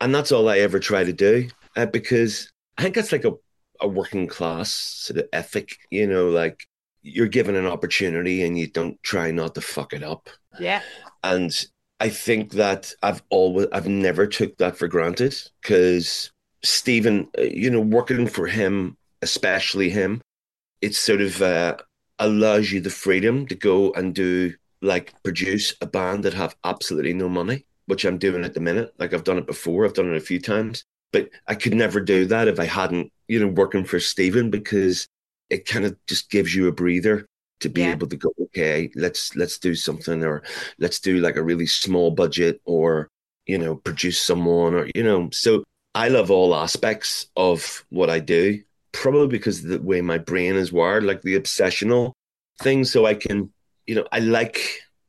[0.00, 3.32] And that's all I ever try to do uh, because I think that's like a,
[3.80, 6.66] a working class sort of ethic, you know, like
[7.02, 10.30] you're given an opportunity and you don't try not to fuck it up.
[10.58, 10.82] Yeah.
[11.22, 11.52] And
[12.00, 16.30] I think that I've always, I've never took that for granted because
[16.62, 20.20] Steven, uh, you know, working for him, especially him,
[20.80, 21.76] it's sort of uh,
[22.18, 27.14] allows you the freedom to go and do like produce a band that have absolutely
[27.14, 28.94] no money, which I'm doing at the minute.
[28.98, 32.00] Like I've done it before, I've done it a few times, but I could never
[32.00, 35.08] do that if I hadn't, you know, working for Steven because
[35.50, 37.26] it kind of just gives you a breather
[37.60, 37.92] to be yeah.
[37.92, 40.42] able to go, okay, let's let's do something or
[40.78, 43.08] let's do like a really small budget or
[43.46, 45.30] you know produce someone or you know.
[45.32, 48.62] So I love all aspects of what I do
[48.94, 52.12] probably because of the way my brain is wired, like the obsessional
[52.62, 52.84] thing.
[52.84, 53.52] So I can,
[53.86, 54.60] you know, I like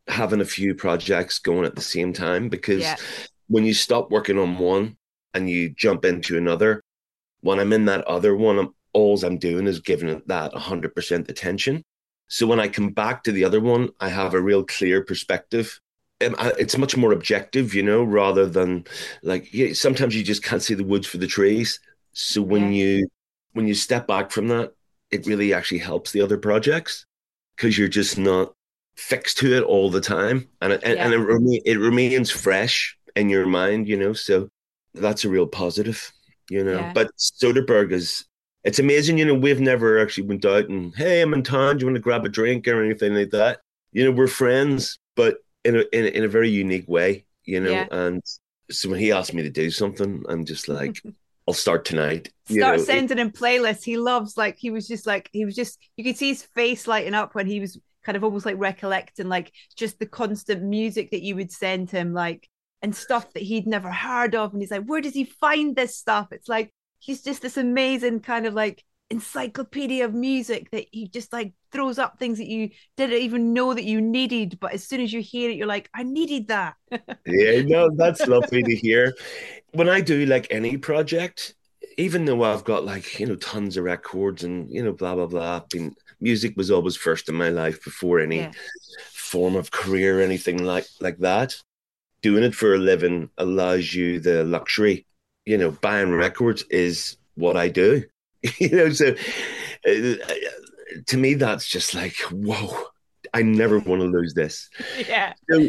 [0.07, 2.95] having a few projects going at the same time because yeah.
[3.47, 4.97] when you stop working on one
[5.33, 6.81] and you jump into another,
[7.41, 11.29] when I'm in that other one, I'm, all I'm doing is giving it that 100%
[11.29, 11.83] attention.
[12.27, 15.79] So when I come back to the other one, I have a real clear perspective.
[16.19, 18.85] It's much more objective, you know, rather than
[19.21, 21.79] like sometimes you just can't see the woods for the trees.
[22.13, 22.83] So when yeah.
[22.83, 23.07] you
[23.55, 24.73] when you step back from that,
[25.11, 27.05] it really actually helps the other projects
[27.55, 28.53] because you're just not
[28.97, 31.05] fixed to it all the time, and it, yeah.
[31.05, 34.11] and it, remain, it remains fresh in your mind, you know.
[34.11, 34.49] So
[34.93, 36.11] that's a real positive,
[36.49, 36.79] you know.
[36.79, 36.91] Yeah.
[36.93, 38.25] But Soderbergh is
[38.65, 39.33] it's amazing, you know.
[39.33, 41.77] We've never actually went out and hey, I'm in town.
[41.77, 43.61] Do you want to grab a drink or anything like that?
[43.93, 47.61] You know, we're friends, but in a in a, in a very unique way, you
[47.61, 47.71] know.
[47.71, 47.87] Yeah.
[47.89, 48.21] And
[48.69, 51.01] so when he asked me to do something, I'm just like.
[51.47, 52.31] I'll start tonight.
[52.49, 53.83] Start know, sending it, him playlists.
[53.83, 56.87] He loves like he was just like he was just you could see his face
[56.87, 61.11] lighting up when he was kind of almost like recollecting like just the constant music
[61.11, 62.47] that you would send him like
[62.81, 65.97] and stuff that he'd never heard of and he's like where does he find this
[65.97, 71.07] stuff it's like he's just this amazing kind of like encyclopedia of music that he
[71.07, 74.83] just like throws up things that you didn't even know that you needed but as
[74.83, 76.73] soon as you hear it you're like i needed that
[77.27, 79.13] yeah no that's lovely to hear
[79.75, 81.53] when I do like any project,
[81.97, 85.27] even though I've got like, you know, tons of records and, you know, blah, blah,
[85.27, 88.51] blah, been, music was always first in my life before any yeah.
[89.11, 91.55] form of career or anything like, like that.
[92.21, 95.05] Doing it for a living allows you the luxury,
[95.45, 98.03] you know, buying records is what I do,
[98.59, 99.15] you know, so
[99.87, 100.15] uh,
[101.07, 102.75] to me, that's just like, whoa,
[103.33, 104.69] I never want to lose this.
[105.07, 105.33] Yeah.
[105.51, 105.67] So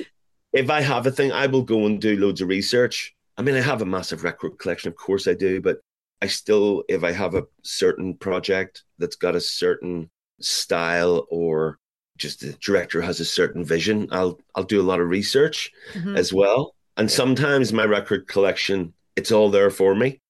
[0.53, 3.15] if I have a thing, I will go and do loads of research.
[3.37, 5.79] I mean, I have a massive record collection, of course I do, but
[6.23, 10.09] I still, if I have a certain project that's got a certain
[10.41, 11.79] style or
[12.17, 16.17] just the director has a certain vision, I'll I'll do a lot of research Mhm.
[16.17, 16.75] as well.
[16.97, 20.21] And sometimes my record collection, it's all there for me.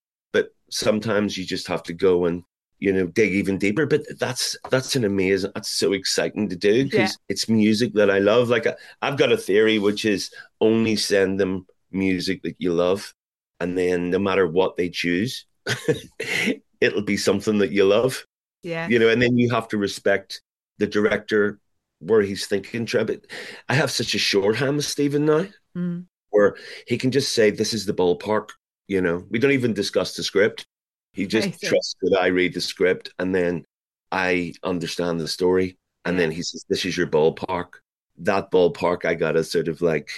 [0.70, 2.42] Sometimes you just have to go and,
[2.78, 3.86] you know, dig even deeper.
[3.86, 7.16] But that's that's an amazing that's so exciting to do because Yeah.
[7.28, 8.48] it's music that I love.
[8.48, 13.12] Like I, I've got a theory which is only send them music that you love.
[13.60, 15.46] And then no matter what they choose,
[16.80, 18.24] it'll be something that you love
[18.62, 18.88] Yeah.
[18.88, 20.42] you know, and then you have to respect
[20.78, 21.58] the director
[22.00, 22.84] where he's thinking.
[22.84, 23.20] But
[23.68, 26.06] I have such a shorthand with Steven now, Mm.
[26.30, 28.50] where he can just say, "This is the ballpark."
[28.88, 30.66] You know, we don't even discuss the script.
[31.12, 33.64] He just trusts that I read the script, and then
[34.12, 37.80] I understand the story, and then he says, "This is your ballpark."
[38.18, 40.10] That ballpark, I gotta sort of like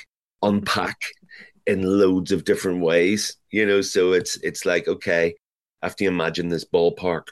[0.42, 0.96] unpack
[1.66, 3.36] in loads of different ways.
[3.50, 5.34] You know, so it's it's like okay,
[5.82, 7.28] I have to imagine this ballpark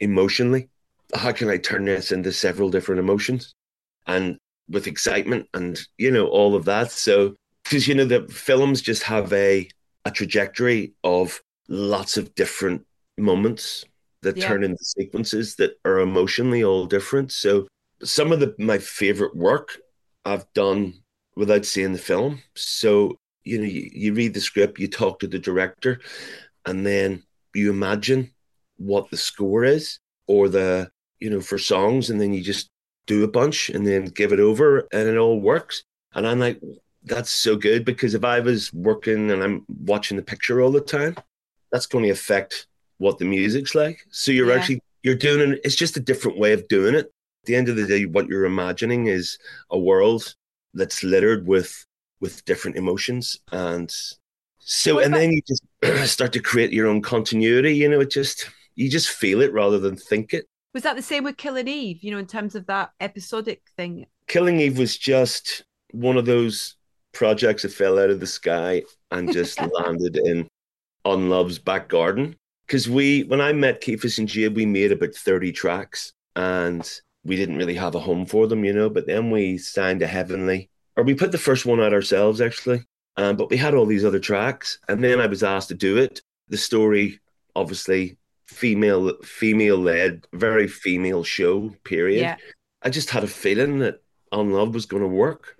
[0.00, 0.68] emotionally.
[1.14, 3.54] How can I turn this into several different emotions?
[4.06, 6.90] And with excitement and, you know, all of that.
[6.90, 9.68] So, because, you know, the films just have a,
[10.04, 12.86] a trajectory of lots of different
[13.18, 13.84] moments
[14.22, 14.48] that Yeah.
[14.48, 17.32] turn into sequences that are emotionally all different.
[17.32, 17.66] So,
[18.02, 19.78] some of the my favorite work
[20.24, 20.94] I've done
[21.36, 22.42] without seeing the film.
[22.54, 26.00] So, you know, you, you read the script, you talk to the director,
[26.66, 27.22] and then
[27.54, 28.30] you imagine
[28.76, 32.68] what the score is or the you know for songs and then you just
[33.06, 35.82] do a bunch and then give it over and it all works
[36.14, 36.60] and i'm like
[37.08, 40.80] that's so good because if i was working and i'm watching the picture all the
[40.80, 41.14] time
[41.72, 42.66] that's going to affect
[42.98, 44.56] what the music's like so you're Yeah.
[44.56, 47.10] actually you're doing it it's just a different way of doing it at
[47.44, 49.38] the end of the day what you're imagining is
[49.70, 50.34] a world
[50.74, 51.84] that's littered with
[52.20, 53.94] with different emotions and
[54.58, 55.62] so What and about- then you just
[56.12, 59.78] start to create your own continuity you know it just you just feel it rather
[59.78, 62.66] than think it Was that the same with Killing Eve, you know, in terms of
[62.66, 64.06] that episodic thing?
[64.28, 66.76] killing eve was just one of those
[67.18, 70.46] projects that fell out of the sky and just landed in
[71.04, 72.36] Unloved's back garden.
[72.66, 76.88] Because we when i met Keefus and Jade, we made about 30 tracks and
[77.24, 80.06] we didn't really have a home for them you know but then we signed to
[80.06, 82.84] heavenly or we put the first one out ourselves actually
[83.18, 84.78] um, but we had all these other tracks.
[84.88, 86.22] And then i was asked to do it.
[86.48, 87.20] The story
[87.56, 92.20] obviously female female led very female show period.
[92.20, 92.36] Yeah.
[92.82, 94.00] i just had a feeling that
[94.30, 95.57] Unloved was going to work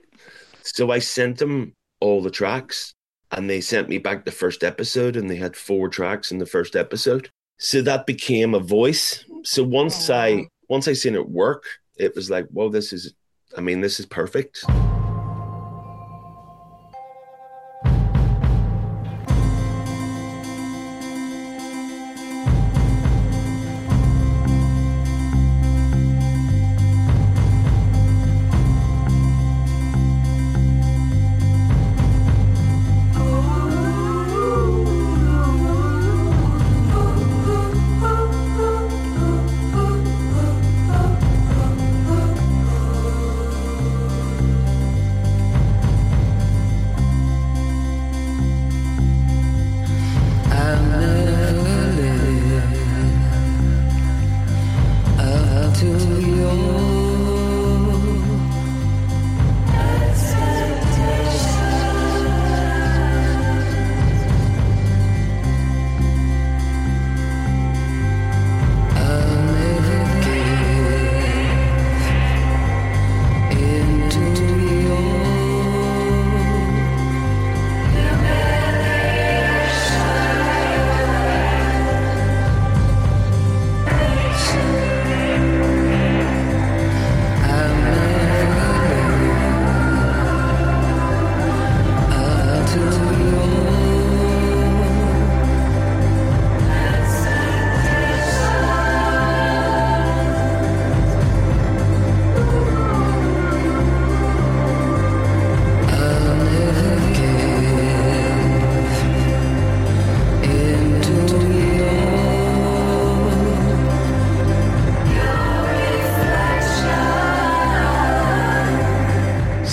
[0.77, 2.95] so i sent them all the tracks
[3.33, 6.47] and they sent me back the first episode and they had four tracks in the
[6.47, 7.29] first episode.
[7.59, 9.23] So that became a voice.
[9.45, 10.21] So once Oh, wow.
[10.23, 11.65] i once i seen it work
[11.97, 13.13] it was like well this is
[13.57, 14.65] i mean this is perfect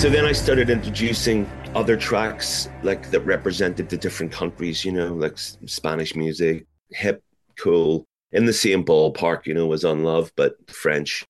[0.06, 5.12] So then I started introducing other tracks like that represented the different countries, you know,
[5.12, 7.24] like Spanish music, hip,
[7.58, 11.24] cool, in the same ballpark, you know, as Unloved, but French.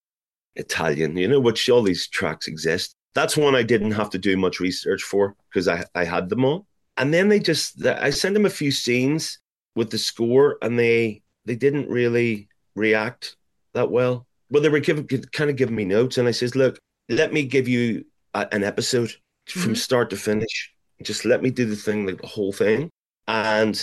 [0.57, 2.95] Italian, you know, which all these tracks exist.
[3.14, 6.45] That's one I didn't have to do much research for because I, I had them
[6.45, 6.66] all.
[6.99, 9.39] And then they just, I sent them a few scenes
[9.74, 13.39] with the score and they, they didn't really react
[13.72, 14.27] that well.
[14.51, 17.68] Well, they were kind of giving me notes and I says, look, let me give
[17.68, 18.05] you
[18.53, 19.14] an episode
[19.49, 19.76] from Mhm.
[19.76, 20.72] start to finish.
[21.03, 22.91] Just let me do the thing, like the whole thing.
[23.28, 23.76] And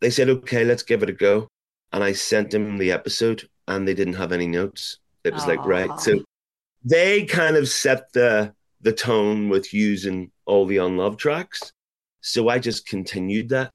[0.00, 1.48] they said, okay, let's give it a go.
[1.92, 4.98] And I sent them the episode and they didn't have any notes.
[5.24, 5.90] It was like, right.
[6.00, 6.22] So
[6.84, 11.72] they kind of set the the tone with using all the unloved tracks.
[12.20, 13.70] So I just continued that.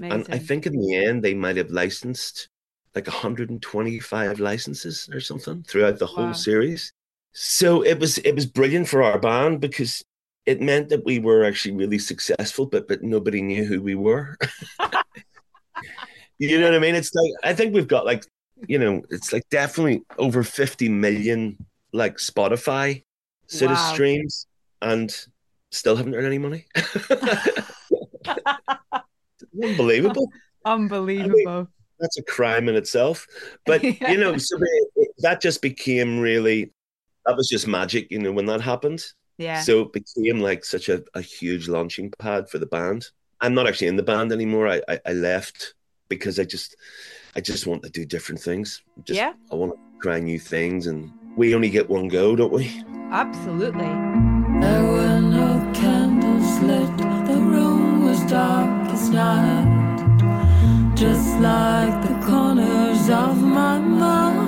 [0.00, 2.48] And I think in the end they might have licensed
[2.94, 6.32] like 125 licenses or something throughout the whole Wow.
[6.32, 6.92] series.
[7.34, 10.04] So it was it was brilliant for our band because
[10.46, 14.36] it meant that we were actually really successful, but but nobody knew who we were.
[16.38, 16.94] you know what I mean?
[16.94, 18.24] It's like I think we've got like
[18.68, 21.56] you know it's like definitely over 50 million
[21.92, 23.02] like Spotify
[23.46, 24.46] sort of streams
[24.80, 25.14] and
[25.70, 26.66] still haven't earned any money.
[29.62, 30.30] Unbelievable
[30.64, 31.68] Unbelievable.
[31.98, 33.26] that's a crime in itself.
[33.66, 34.58] But you know, so
[35.18, 36.72] that just became really
[37.26, 39.04] that was just magic, you know, when that happened.
[39.38, 39.60] yeah.
[39.62, 43.06] So it became like such a, a huge launching pad for the band.
[43.40, 44.68] I'm not actually in the band anymore.
[44.68, 45.74] I, I, I left
[46.08, 46.76] because I just
[47.36, 48.82] I just want to do different things.
[49.04, 49.32] Just Yeah.
[49.50, 52.66] I want to try new things and we only get one go, don't we?
[53.10, 53.92] Absolutely.
[54.60, 56.96] There were no candles lit,
[57.26, 59.66] the room was dark as night.
[60.94, 64.43] Just like the corners of my mind.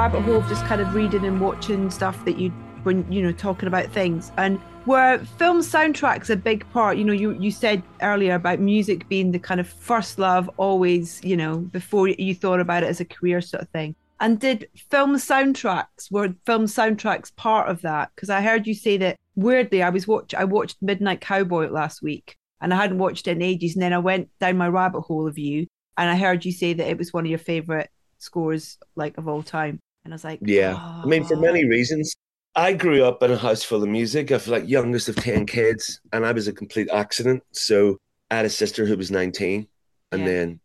[0.00, 2.48] Rabbit hole of just kind of reading and watching stuff that you
[2.84, 4.32] when you know talking about things.
[4.38, 9.06] And where film soundtracks a big part you know you you said earlier about music
[9.10, 13.00] being the kind of first love always you know before you thought about it as
[13.00, 13.94] a career sort of thing.
[14.20, 18.10] And did film soundtracks were film soundtracks part of that?
[18.14, 22.00] Because i heard you say that weirdly i was watch i watched midnight cowboy last
[22.00, 23.74] week and i hadn't watched it in ages.
[23.74, 25.66] And then i went down my rabbit hole of you
[25.98, 29.28] and i heard you say that it was one of your favorite scores like of
[29.28, 30.76] all time and i was like Yeah.
[30.76, 32.14] I mean, for "Oh." many reasons.
[32.56, 34.32] I grew up in a house full of music.
[34.32, 37.44] I've like youngest of 10 kids, and I was a complete accident.
[37.52, 37.96] So
[38.30, 39.68] I had a sister who was 19
[40.10, 40.26] and Yeah.
[40.26, 40.60] then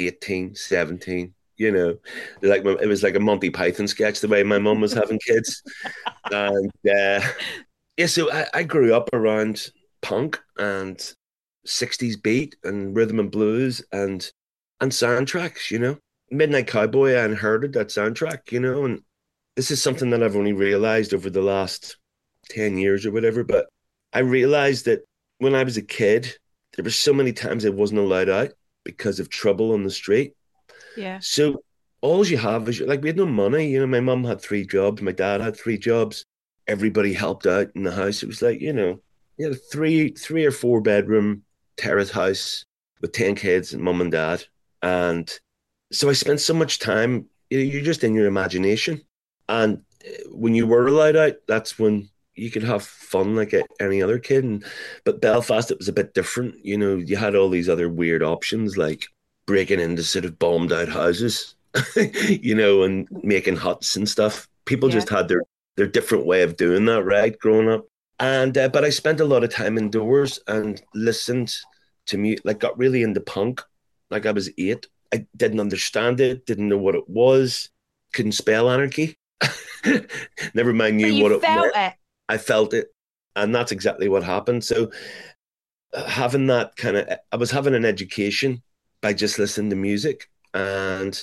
[0.00, 1.32] 18, 17.
[1.56, 1.98] You know,
[2.42, 5.18] like my- it was like a Monty Python sketch the way my mom was having
[5.26, 5.62] kids.
[6.30, 7.20] And uh,
[7.96, 9.70] yeah, so I, I grew up around
[10.02, 10.96] punk and
[11.66, 14.30] 60s beat and rhythm and blues and
[14.80, 15.98] and soundtracks, you know.
[16.30, 19.02] Midnight Cowboy, I inherited that soundtrack, you know, and
[19.56, 21.96] this is something that I've only realized over the last
[22.50, 23.44] 10 years or whatever.
[23.44, 23.66] But
[24.12, 25.04] I realized that
[25.38, 26.34] when I was a kid,
[26.74, 28.50] there were so many times I wasn't allowed out
[28.84, 30.34] because of trouble on the street.
[30.96, 31.62] yeah So
[32.00, 33.68] all you have is like we had no money.
[33.68, 36.24] You know, my mum had three jobs, my dad had three jobs.
[36.66, 38.22] Everybody helped out in the house.
[38.22, 39.00] It was like, you know,
[39.36, 41.42] you had a three, three or four bedroom
[41.76, 42.64] terrace house
[43.00, 44.44] with 10 kids and mum and dad.
[44.82, 45.30] And
[45.92, 49.02] so I spent so much time, you're just in your imagination.
[49.48, 54.02] And uh, when you were allowed out, that's when you could have fun like any
[54.02, 54.44] other kid.
[54.44, 54.64] And,
[55.04, 56.64] but Belfast, it was a bit different.
[56.64, 59.06] You know, you had all these other weird options like
[59.46, 61.56] breaking into sort of bombed out houses,
[61.96, 64.48] you know, and making huts and stuff.
[64.64, 64.94] People Yeah.
[64.94, 65.42] just had their,
[65.76, 67.84] their different way of doing that, right, growing up.
[68.20, 71.54] And, uh, but I spent a lot of time indoors and listened
[72.06, 73.62] to me, like, got really into punk.
[74.10, 74.86] Like, I was eight.
[75.12, 77.70] I didn't understand it, didn't know what it was,
[78.12, 79.16] couldn't spell anarchy.
[80.54, 81.72] Never mind knew you what it felt was.
[81.74, 81.94] it
[82.28, 82.94] I felt it,
[83.34, 84.62] and that's exactly what happened.
[84.62, 84.92] So,
[86.06, 88.62] having that kind of, I was having an education
[89.00, 91.18] by just listening to music, and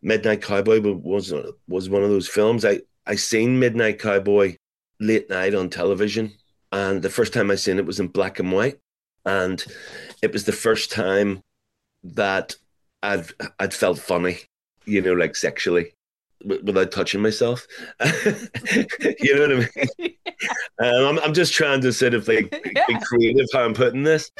[0.00, 1.34] Midnight Cowboy was
[1.68, 2.64] was one of those films.
[2.64, 4.56] I I seen Midnight Cowboy
[4.98, 6.32] late night on television,
[6.72, 8.78] and the first time I seen it was in black and white,
[9.26, 9.62] and
[10.22, 11.42] it was the first time
[12.02, 12.56] that
[13.02, 13.26] I'd
[13.58, 14.38] I'd felt funny,
[14.84, 15.92] you know, like sexually,
[16.42, 17.66] w- without touching myself.
[18.04, 19.68] you know what I
[19.98, 20.14] mean?
[20.82, 22.50] um, I'm, I'm just trying to sort of like
[22.88, 24.30] be creative how I'm putting this.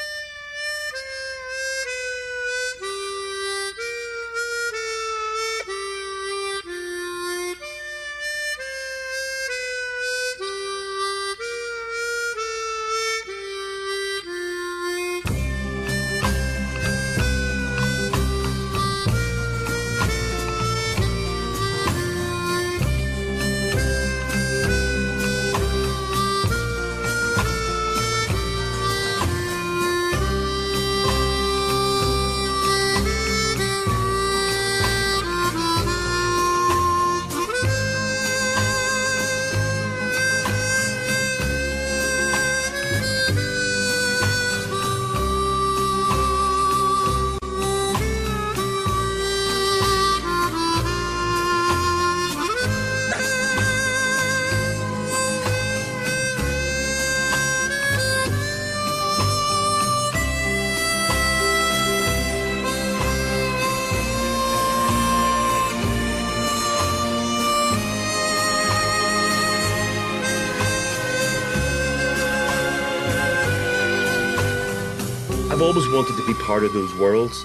[75.56, 77.42] I've always wanted to be part of those worlds.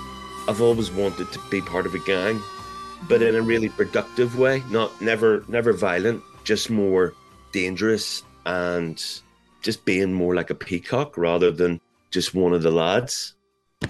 [0.49, 2.41] I've always wanted to be part of a gang,
[3.07, 7.13] but in a really productive way, not never never violent, just more
[7.53, 9.01] dangerous and
[9.61, 13.35] just being more like a peacock rather than just one of the lads.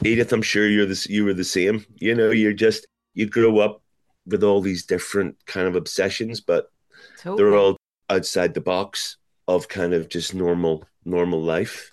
[0.06, 1.84] Edith, I'm sure you're the you were the same.
[1.96, 3.82] You know, you're just you grow up
[4.28, 6.70] with all these different kind of obsessions, but
[7.18, 7.38] Totally.
[7.38, 7.76] they're all
[8.08, 9.18] outside the box
[9.48, 11.92] of kind of just normal normal life.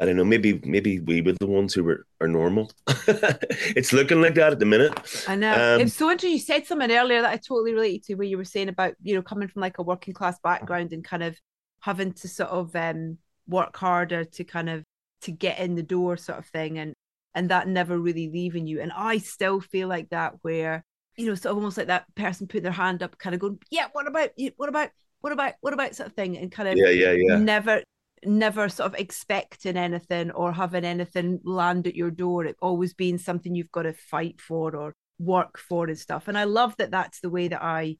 [0.00, 0.24] I don't know.
[0.24, 2.70] Maybe maybe we were the ones who were are normal.
[3.06, 4.98] it's looking like that at the minute.
[5.28, 5.52] I know.
[5.52, 6.32] Um, it's so interesting.
[6.32, 9.14] You said something earlier that I totally related to where you were saying about, you
[9.14, 11.38] know, coming from like a working class background and kind of
[11.80, 14.84] having to sort of um work harder to kind of
[15.22, 16.94] to get in the door sort of thing and
[17.34, 18.80] and that never really leaving you.
[18.80, 20.82] And I still feel like that where,
[21.16, 23.58] you know, sort of almost like that person putting their hand up, kind of going,
[23.70, 24.52] Yeah, what about you?
[24.56, 24.90] What about
[25.20, 26.38] what about what about sort of thing?
[26.38, 27.36] And kind of Yeah, yeah, yeah.
[27.36, 27.82] never
[28.24, 32.44] never sort of expecting anything or having anything land at your door.
[32.44, 36.28] It always being something you've got to fight for or work for and stuff.
[36.28, 37.96] And i love that that's the way that i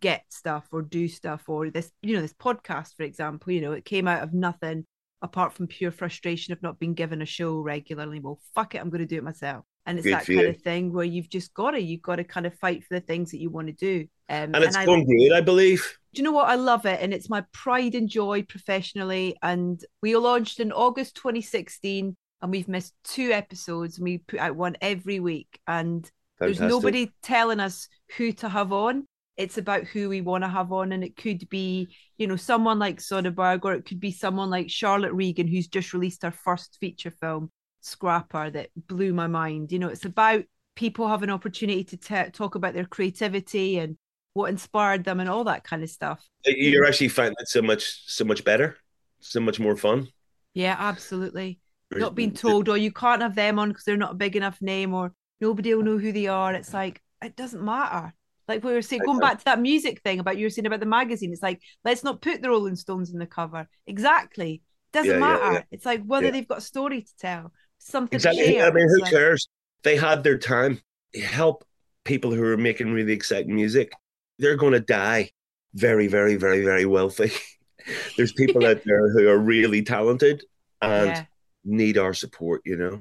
[0.00, 3.72] get stuff or do stuff or this you know this podcast for example you know
[3.72, 4.86] it came out of nothing
[5.20, 8.18] apart from pure frustration of not being given a show regularly.
[8.18, 9.64] Well fuck it i'm going to do it myself.
[9.86, 10.48] And it's Good that kind you.
[10.48, 13.00] of thing where you've just got to you've got to kind of fight for the
[13.00, 14.06] things that you want to do.
[14.28, 15.98] Um, And it's I, going great, I believe.
[16.14, 16.48] Do you know what?
[16.48, 17.00] I love it.
[17.00, 19.36] And it's my pride and joy professionally.
[19.42, 24.56] And we launched in August 2016 and we've missed two episodes and we put out
[24.56, 25.58] one every week.
[25.66, 26.08] And
[26.38, 29.06] there's nobody telling us who to have on.
[29.36, 30.92] It's about who we want to have on.
[30.92, 34.70] And it could be, you know, someone like Soderbergh or it could be someone like
[34.70, 37.50] Charlotte Regan, who's just released her first feature film,
[37.80, 39.72] Scrapper, that blew my mind.
[39.72, 40.44] You know, it's about
[40.76, 43.96] people have an opportunity to ta- talk about their creativity and
[44.34, 46.28] what inspired them and all that kind of stuff.
[46.44, 48.76] You're actually finding it so much so much better,
[49.20, 50.08] so much more fun.
[50.52, 51.60] Yeah, absolutely.
[51.92, 54.60] Not being told, oh, you can't have them on because they're not a big enough
[54.60, 56.52] name, or nobody will know who they are.
[56.52, 58.12] It's like it doesn't matter.
[58.48, 60.80] Like we were saying, going back to that music thing about you were saying about
[60.80, 61.32] the magazine.
[61.32, 63.68] It's like let's not put the Rolling Stones in the cover.
[63.86, 64.60] Exactly.
[64.92, 65.52] Doesn't Yeah, yeah, matter.
[65.52, 65.62] yeah.
[65.70, 66.32] It's like whether Yeah.
[66.32, 68.44] they've got a story to tell, something Exactly.
[68.44, 68.66] to share.
[68.66, 69.48] I mean, who like- cares?
[69.84, 70.80] They had their time.
[71.14, 71.64] Help
[72.04, 73.92] people who are making really exciting music.
[74.38, 75.30] They're going to die
[75.74, 77.30] very, very, very, very wealthy.
[78.16, 80.42] There's people out there who are really talented
[80.82, 81.24] and Yeah.
[81.64, 82.62] need our support.
[82.64, 83.00] You know.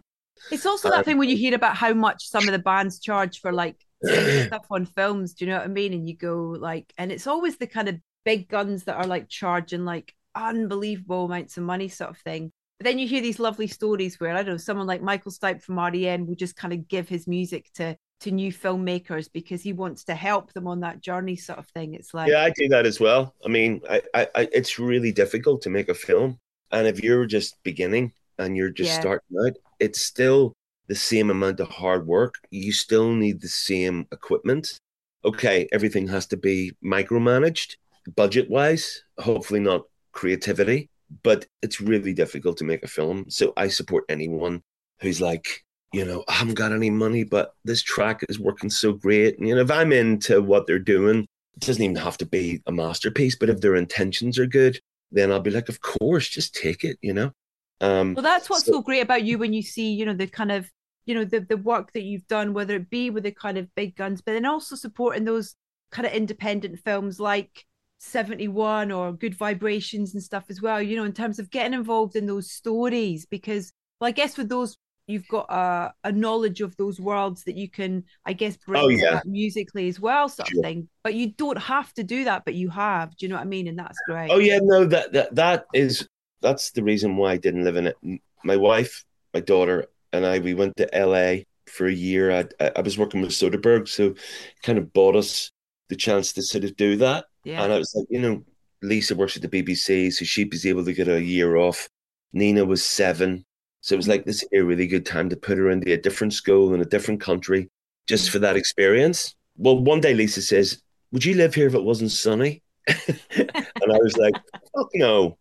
[0.51, 2.99] It's also that Um, thing when you hear about how much some of the bands
[2.99, 5.33] charge for like stuff on films.
[5.33, 5.93] Do you know what I mean?
[5.93, 9.29] And you go like, and it's always the kind of big guns that are like
[9.29, 12.51] charging like unbelievable amounts of money, sort of thing.
[12.79, 15.61] But then you hear these lovely stories where I don't know someone like Michael Stipe
[15.61, 19.73] from REM will just kind of give his music to to new filmmakers because he
[19.73, 21.93] wants to help them on that journey, sort of thing.
[21.93, 23.35] It's like, Yeah, I do that as well.
[23.45, 26.39] I mean, I, I, I, it's really difficult to make a film,
[26.71, 28.99] and if you're just beginning and you're just Yeah.
[29.01, 30.53] starting out, it's still
[30.87, 32.35] the same amount of hard work.
[32.49, 34.77] You still need the same equipment.
[35.25, 37.75] Okay, everything has to be micromanaged,
[38.15, 39.03] budget wise.
[39.19, 40.89] Hopefully, not creativity,
[41.23, 43.25] but it's really difficult to make a film.
[43.29, 44.61] So I support anyone
[44.99, 45.63] who's like,
[45.93, 49.37] you know, I haven't got any money, but this track is working so great.
[49.37, 51.19] And, you know, if I'm into what they're doing,
[51.55, 54.79] it doesn't even have to be a masterpiece, but if their intentions are good,
[55.11, 57.31] then I'll be like, of course, just take it, you know?
[57.79, 60.27] Um, Well, that's what's So- so great about you when you see, you know, the
[60.27, 60.69] kind of,
[61.05, 63.73] you know, the the work that you've done, whether it be with the kind of
[63.75, 65.55] big guns, but then also supporting those
[65.91, 67.65] kind of independent films like
[67.99, 72.15] 71 or good vibrations and stuff as well you know in terms of getting involved
[72.17, 74.77] in those stories because well i guess with those
[75.07, 78.87] you've got a, a knowledge of those worlds that you can i guess bring Oh,
[78.87, 79.15] yeah.
[79.15, 80.59] that musically as well sort Sure.
[80.59, 83.35] of thing but you don't have to do that but you have do you know
[83.35, 86.07] what i mean and that's great Oh yeah, no, that that that is
[86.41, 87.97] that's the reason why I didn't live in it.
[88.43, 92.31] My wife, my daughter, and I we went to LA for a year.
[92.31, 94.13] I I I was working with Soderbergh, so
[94.61, 95.51] kind of bought us
[95.87, 97.25] the chance to sort of do that.
[97.45, 98.43] yeah And I was like, you know,
[98.81, 101.87] Lisa works at the BBC, so she was able to get a year off.
[102.33, 103.45] Nina was seven.
[103.83, 105.97] So it was like this is a really good time to put her into a
[105.97, 107.69] different school in a different country
[108.07, 109.35] just for that experience.
[109.57, 110.81] Well, one day Lisa says,
[111.11, 112.63] Would you live here if it wasn't sunny?
[112.87, 114.35] and I was like,
[114.73, 115.37] Fuck no.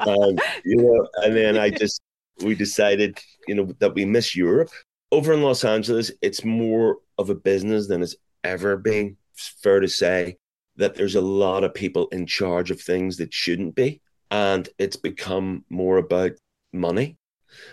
[0.00, 2.00] Um, you know, and then I just
[2.42, 4.70] we decided, you know, that we miss Europe.
[5.12, 9.18] Over in Los Angeles, it's more of a business than it's ever been.
[9.34, 10.38] It's fair to say
[10.76, 14.00] that there's a lot of people in charge of things that shouldn't be.
[14.30, 16.32] And it's become more about
[16.72, 17.17] money.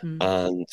[0.02, 0.18] Hmm.
[0.22, 0.68] And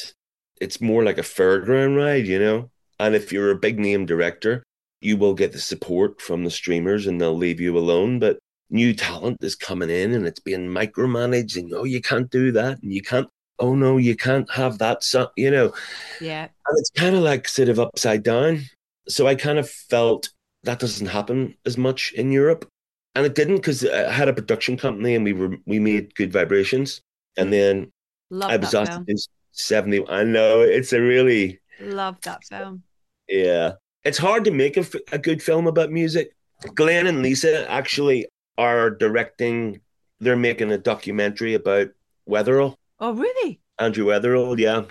[0.60, 2.70] it's more like a fairground ride, you know?
[2.98, 4.62] And if you're a big name director,
[5.00, 8.18] you will get the support from the streamers and they'll leave you alone.
[8.18, 8.38] But
[8.70, 12.82] new talent is coming in and it's being micromanaged and oh, you can't do that.
[12.82, 13.28] And you can't,
[13.58, 15.02] oh no, you can't have that.
[15.02, 15.72] So, you know,
[16.20, 18.62] yeah and it's kind of like sort of upside down.
[19.08, 20.30] So I kind of felt
[20.62, 22.68] that doesn't happen as much in Europe,
[23.14, 26.32] and it didn't because I had a production company and we were we made good
[26.32, 27.00] vibrations.
[27.36, 27.90] And then
[28.32, 29.20] love I was that asked film to do
[29.52, 30.08] seventy.
[30.08, 32.82] I know it's a really love that film
[33.28, 33.72] yeah.
[34.04, 36.34] It's hard to make a good film about music.
[36.74, 38.26] Glenn and Lisa actually
[38.58, 39.80] are directing.
[40.20, 41.88] They're making a documentary about
[42.28, 44.58] Weatherall, oh really Andrew Weatherall.
[44.58, 44.84] Yeah,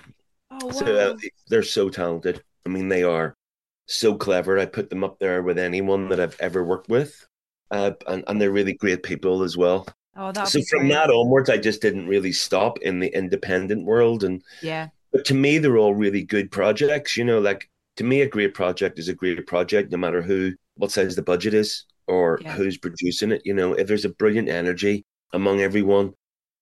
[0.50, 0.72] oh wow.
[0.72, 1.16] So uh,
[1.48, 2.42] they're so talented.
[2.66, 3.34] I mean, they are
[3.86, 4.58] so clever.
[4.58, 7.26] I put them up there with anyone that I've ever worked with,
[7.70, 9.86] uh, and and they're really great people as well.
[10.16, 14.24] Oh that so from that onwards, I just didn't really stop in the independent world.
[14.24, 17.16] And yeah but to me, they're all really good projects.
[17.18, 20.54] You know, like to me, a great project is a great project, no matter who,
[20.76, 22.52] what size the budget is, or Yeah.
[22.54, 23.42] who's producing it.
[23.44, 25.04] You know, if there's a brilliant energy
[25.34, 26.14] among everyone,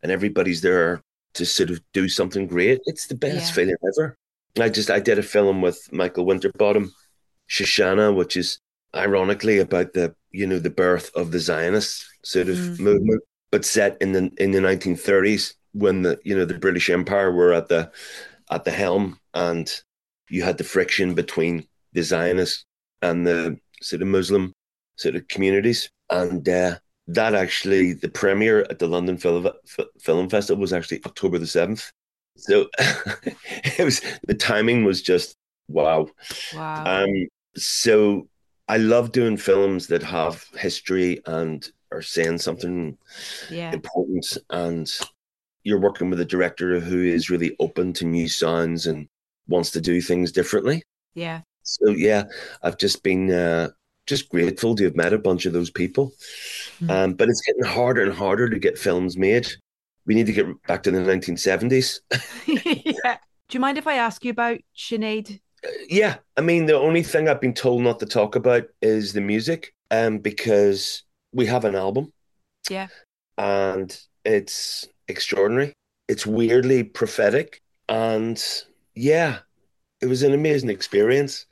[0.03, 1.01] and everybody's there
[1.35, 3.53] to sort of do something great, it's the best Yeah.
[3.55, 4.17] feeling ever.
[4.59, 6.93] I just I did a film with Michael Winterbottom,
[7.49, 8.59] Shoshana, which is
[8.95, 12.79] ironically about the you know the birth of the Zionist sort of Mm.
[12.81, 17.33] movement, but set in the in the 1930s when the you know the British Empire
[17.33, 17.91] were at the
[18.51, 19.73] at the helm, and
[20.29, 22.65] you had the friction between the Zionists
[23.03, 24.53] and the sort of Muslim
[24.97, 26.77] sort of communities, and uh,
[27.09, 29.49] that actually the premiere at the London Film
[30.01, 31.91] Film Festival was actually October the seventh.
[32.37, 35.37] So it was the timing was just
[35.69, 36.09] wow.
[36.55, 37.27] wow Um,
[37.57, 38.29] so
[38.69, 42.97] I love doing films that have history and are saying something
[43.51, 44.91] yeah important, and
[45.63, 49.09] you're working with a director who is really open to new sounds and
[49.49, 50.83] wants to do things differently.
[51.15, 52.25] yeah So yeah,
[52.63, 53.71] I've just been uh,
[54.07, 56.13] just grateful to have met a bunch of those people.
[56.79, 56.91] Hmm.
[56.91, 59.49] Um, but it's getting harder and harder to get films made.
[60.07, 62.01] We need to get back to the 1970s.
[63.05, 63.19] yeah
[63.49, 65.41] do you mind if i ask you about Sinead?
[65.89, 69.21] yeah, I mean, the only thing I've been told not to talk about is the
[69.21, 71.03] music, um, because
[71.33, 72.13] we have an album.
[72.69, 72.89] Yeah.
[73.39, 75.73] And it's extraordinary.
[76.09, 77.63] It's weirdly prophetic.
[77.89, 78.43] And
[78.95, 79.39] yeah,
[80.01, 81.47] it was an amazing experience.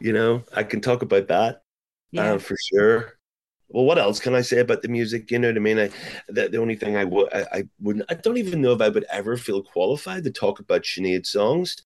[0.00, 1.64] You know, I can talk about that
[2.14, 3.18] yeah uh, for sure.
[3.68, 5.30] Well, what else can I say about the music?
[5.30, 5.78] You know what I mean?
[5.80, 5.90] I,
[6.28, 8.88] the, the only thing I would, I, I wouldn't, I don't even know if I
[8.88, 11.82] would ever feel qualified to talk about Sinead's songs.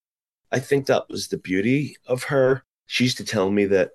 [0.52, 2.64] I think that was the beauty of her.
[2.86, 3.92] She used to tell me that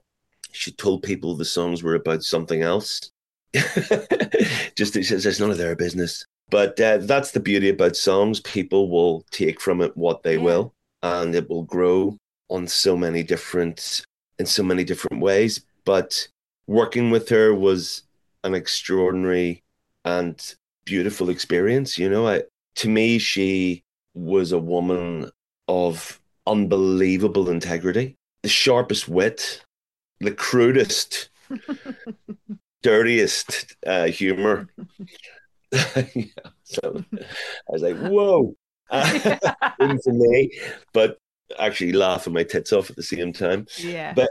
[0.51, 3.12] she told people the songs were about something else.
[4.76, 6.26] Just it says it's none of their business.
[6.49, 8.39] But uh, that's the beauty about songs.
[8.41, 10.41] People will take from it what they Yeah.
[10.43, 12.18] will, and it will grow
[12.49, 14.06] on so many different
[14.39, 15.66] in so many different ways.
[15.86, 16.28] But
[16.68, 18.04] working with her was
[18.43, 19.64] an extraordinary
[20.06, 21.97] and beautiful experience.
[21.97, 22.43] You know, I,
[22.78, 23.84] to me, she
[24.14, 25.30] was a woman
[25.68, 29.64] of unbelievable integrity, the sharpest wit,
[30.20, 31.30] the crudest,
[32.84, 34.67] dirtiest uh, humor.
[35.71, 35.91] yeah,
[36.63, 38.55] so I was like, whoa.
[38.91, 40.51] For me,
[40.93, 41.17] but
[41.59, 43.65] actually laughing my tits off at the same time.
[43.79, 44.29] yeah But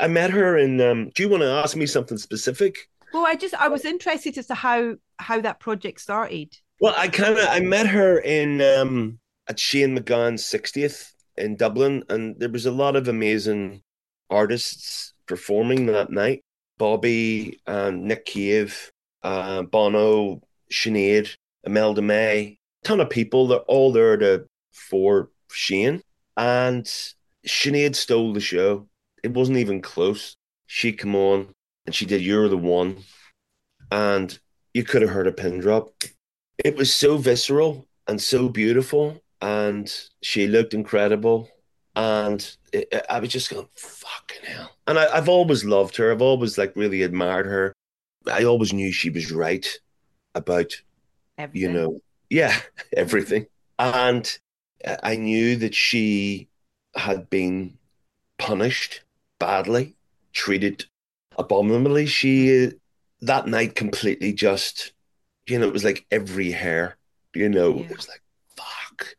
[0.00, 2.88] I met her and Um, do you want to ask me something specific?
[3.12, 7.08] well i just i was interested as to how how that project started Well, I
[7.08, 9.18] kind of I met her in um,
[9.48, 13.82] at Shane MacGowan's sixtieth in Dublin, and there was a lot of amazing
[14.30, 16.44] artists performing that night.
[16.78, 20.40] Bobby and Nick Cave uh, Bono,
[20.72, 23.46] Sinead, Imelda May, ton of people.
[23.46, 26.02] They're all there to for Shane,
[26.36, 26.84] and
[27.46, 28.88] Sinead stole the show.
[29.22, 30.36] It wasn't even close.
[30.66, 31.48] She come on
[31.86, 32.98] and she did "You're the One,"
[33.90, 34.38] and
[34.74, 35.92] you could have heard a pin drop.
[36.64, 41.48] It was so visceral and so beautiful, and she looked incredible.
[41.96, 44.70] And it, I was just going, fucking hell.
[44.86, 46.12] And I, I've always loved her.
[46.12, 47.72] I've always like really admired her.
[48.30, 49.66] I always knew she was right
[50.34, 50.72] about,
[51.38, 51.60] Everything.
[51.60, 52.56] you know, yeah,
[52.96, 53.46] everything.
[53.78, 54.38] And
[55.02, 56.48] I knew that she
[56.94, 57.78] had been
[58.38, 59.02] punished
[59.40, 59.96] badly,
[60.32, 60.84] treated
[61.36, 62.06] abominably.
[62.06, 62.70] She,
[63.22, 64.92] that night, completely just,
[65.48, 66.96] you know, it was like every hair,
[67.34, 67.86] you know, Yeah.
[67.86, 68.22] it was like,
[68.56, 69.14] fuck,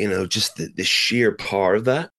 [0.00, 2.10] you know, just the, the sheer power of that.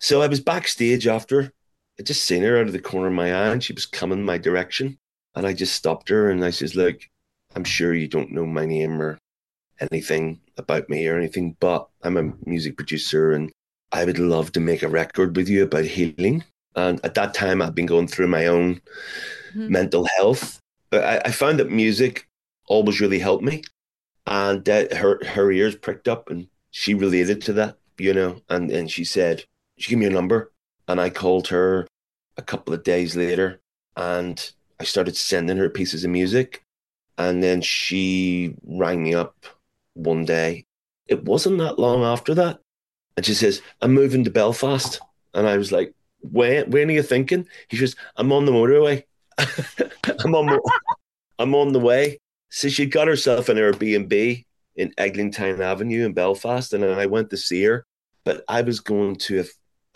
[0.00, 1.52] So I was backstage after.
[1.98, 4.24] I just seen her out of the corner of my eye and she was coming
[4.24, 4.98] my direction.
[5.36, 6.96] And I just stopped her and I says, Look,
[7.54, 9.18] I'm sure you don't know my name or
[9.80, 13.52] anything about me or anything, but I'm a music producer and
[13.92, 16.42] I would love to make a record with you about healing.
[16.74, 18.80] And at that time, I'd been going through my own
[19.54, 19.68] Mhm.
[19.68, 20.60] mental health.
[20.90, 22.28] But I, I found that music
[22.66, 23.62] always really helped me.
[24.26, 28.40] And uh, her, her ears pricked up and she related to that, you know.
[28.48, 29.44] And, and she said,
[29.78, 30.52] She gave me a number.
[30.88, 31.86] And I called her
[32.36, 33.60] a couple of days later
[33.96, 36.64] and I started sending her pieces of music.
[37.18, 39.36] And then she rang me up
[39.94, 40.64] one day.
[41.06, 42.60] It wasn't that long after that.
[43.16, 45.00] And she says, I'm moving to Belfast.
[45.34, 45.92] And I was like,
[46.22, 47.46] when, when are you thinking?
[47.68, 49.04] He says, I'm on the motorway.
[50.24, 50.58] I'm on
[51.38, 52.18] I'm on the way.
[52.50, 54.44] So she got herself an Airbnb
[54.80, 56.72] in Eglinton Avenue in Belfast.
[56.72, 57.84] And I went to see her.
[58.24, 59.44] But I was going to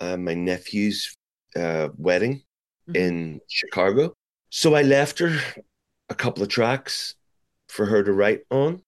[0.00, 1.14] uh, my nephew's
[1.56, 2.42] uh, wedding
[2.88, 2.96] Mhm.
[2.96, 4.14] in Chicago.
[4.50, 5.38] So I left her
[6.10, 7.14] a couple of tracks
[7.68, 8.82] for her to write on.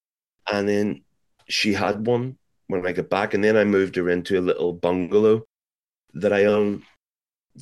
[0.53, 1.05] And then
[1.49, 2.37] she had one
[2.69, 3.35] when I got back.
[3.35, 5.45] And then I moved her into a little bungalow
[6.15, 6.83] that I own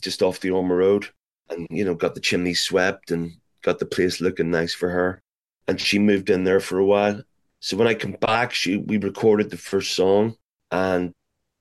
[0.00, 1.06] just off the Ormeau Road.
[1.50, 3.32] And, you know, got the chimney swept and
[3.62, 5.22] got the place looking nice for her.
[5.68, 7.22] And she moved in there for a while.
[7.64, 10.36] So when I come back, she we recorded the first song.
[10.70, 11.12] And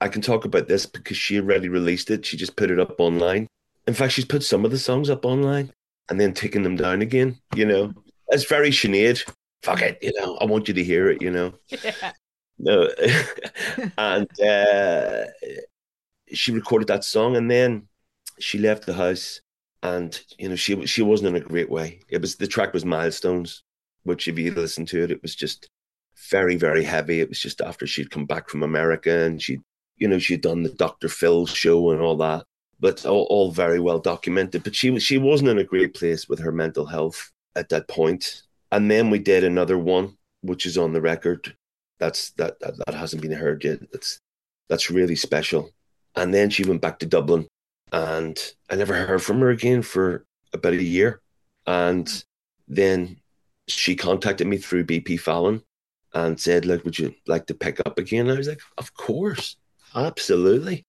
[0.01, 2.25] I can talk about this because she already released it.
[2.25, 3.47] She just put it up online.
[3.87, 5.71] In fact, she's put some of the songs up online
[6.09, 7.37] and then taken them down again.
[7.55, 7.93] You know,
[8.27, 9.23] it's very Sinead.
[9.61, 10.35] Fuck it, you know.
[10.41, 11.21] I want you to hear it.
[11.21, 12.11] You know, Yeah.
[12.59, 12.89] no.
[13.97, 15.23] and uh,
[16.33, 17.87] she recorded that song, and then
[18.39, 19.39] she left the house,
[19.81, 22.01] and you know, she she wasn't in a great way.
[22.09, 23.63] It was the track was Milestones,
[24.03, 25.69] which if you listen to it, it was just
[26.29, 27.19] very very heavy.
[27.19, 29.59] It was just after she'd come back from America, and she,
[29.97, 31.09] you know, she'd done the Dr.
[31.09, 32.45] Phil show and all that
[32.83, 34.61] but all, all very well documented.
[34.61, 37.87] But she was she wasn't in a great place with her mental health at that
[37.87, 38.43] point.
[38.73, 41.55] And then we did another one, which is on the record.
[41.99, 43.79] That's that that, that hasn't been heard yet.
[43.93, 44.19] That's
[44.67, 45.69] that's really special.
[46.15, 47.47] And then she went back to Dublin,
[47.93, 48.37] and
[48.69, 51.21] I never heard from her again for about a year.
[51.65, 52.23] And
[52.67, 53.15] then
[53.69, 55.63] she contacted me through BP Fallon
[56.13, 59.57] and said, "Look, would you like to pick up again?" I was like, "Of course,
[59.95, 60.85] absolutely."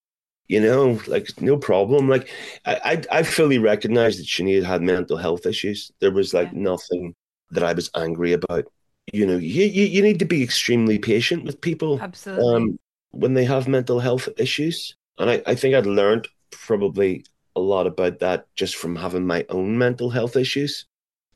[0.48, 2.08] you know, like no problem.
[2.08, 2.28] Like
[2.66, 5.90] I, I, I fully recognized that Sinead had mental health issues.
[6.00, 6.60] There was like Yeah.
[6.60, 7.14] nothing
[7.50, 8.66] that I was angry about.
[9.12, 12.54] You know, you, you, you need to be extremely patient with people Absolutely.
[12.56, 12.78] um,
[13.12, 14.96] when they have mental health issues.
[15.18, 17.24] And I, I think I'd learned probably
[17.56, 20.86] a lot about that just from having my own mental health issues.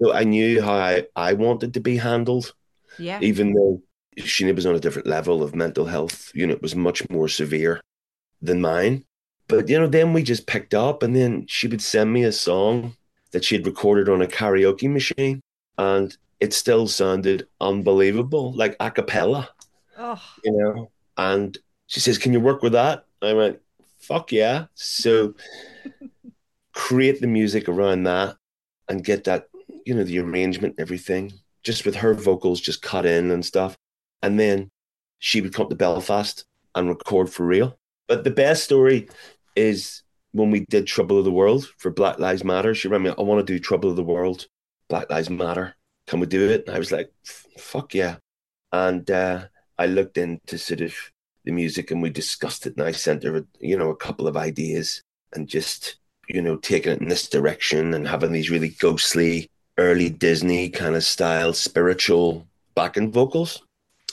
[0.02, 2.54] So I knew how I, I wanted to be handled
[2.98, 3.18] yeah.
[3.22, 3.82] even though
[4.18, 7.28] Sheena was on a different level of mental health, you know, it was much more
[7.28, 7.80] severe
[8.42, 9.04] than mine.
[9.46, 12.32] But, you know, then we just picked up and then she would send me a
[12.32, 12.96] song
[13.32, 15.40] that she had recorded on a karaoke machine
[15.78, 19.48] and it still sounded unbelievable, like a cappella,
[19.98, 20.90] Oh, you know.
[21.16, 23.04] And she says, Can you work with that?
[23.20, 23.58] I went,
[23.98, 24.66] Fuck yeah.
[24.74, 25.34] So
[26.72, 28.36] create the music around that
[28.88, 29.48] and get that,
[29.84, 31.32] you know, the arrangement and everything,
[31.68, 33.76] just with her vocals just cut in and stuff.
[34.22, 34.70] And then
[35.18, 37.78] she would come to Belfast and record for real.
[38.06, 39.10] But the best story
[39.54, 40.02] is
[40.32, 42.74] when we did Trouble of the World for Black Lives Matter.
[42.74, 44.46] She rang me, I want to do Trouble of the World,
[44.88, 45.76] Black Lives Matter.
[46.06, 46.64] Can we do it?
[46.66, 47.12] And I was like,
[47.58, 48.16] fuck yeah.
[48.72, 49.44] And uh,
[49.78, 50.94] I looked into sort of
[51.44, 54.38] the music and we discussed it and I sent her, you know, a couple of
[54.38, 55.02] ideas
[55.34, 55.96] and just,
[56.30, 60.96] you know, taking it in this direction and having these really ghostly, early Disney kind
[60.96, 63.62] of style, spiritual backing vocals.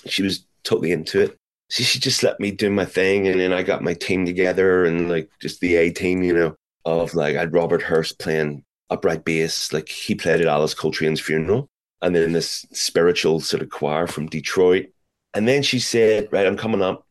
[0.05, 1.38] She was totally into it.
[1.70, 4.86] So she just let me do my thing and then I got my team together
[4.86, 6.55] and like just the A team, you know,
[6.86, 11.20] of like I had Robert Hurst playing upright bass, like he played at Alice Coltrane's
[11.20, 11.68] funeral.
[12.01, 14.88] and then this spiritual sort of choir from Detroit.
[15.34, 17.05] And then she said, Right, I'm coming up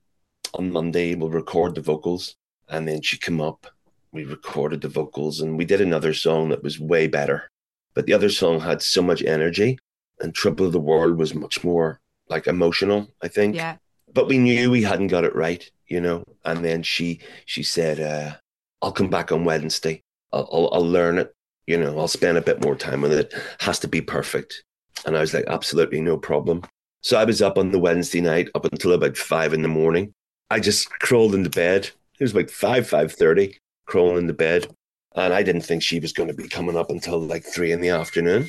[0.54, 2.36] on Monday, we'll record the vocals.
[2.68, 3.66] And then she came up,
[4.12, 7.50] we recorded the vocals, and we did another song that was way better.
[7.94, 9.78] But the other song had so much energy,
[10.20, 13.54] and Trouble of the World was much more like emotional, I think.
[13.54, 13.76] Yeah.
[14.12, 16.24] But we knew we hadn't got it right, you know.
[16.44, 18.36] And then she she said, uh,
[18.82, 20.02] "I'll come back on Wednesday.
[20.32, 21.32] I'll, I'll I'll learn it.
[21.66, 23.34] You know, I'll spend a bit more time with it.
[23.60, 24.62] Has to be perfect."
[25.06, 26.62] And I was like, "Absolutely no problem."
[27.02, 30.14] So I was up on the Wednesday night up until about five in the morning.
[30.50, 31.90] I just crawled into bed.
[32.18, 34.68] It was like five five thirty, crawling into bed,
[35.14, 37.80] and I didn't think she was going to be coming up until like three in
[37.80, 38.48] the afternoon.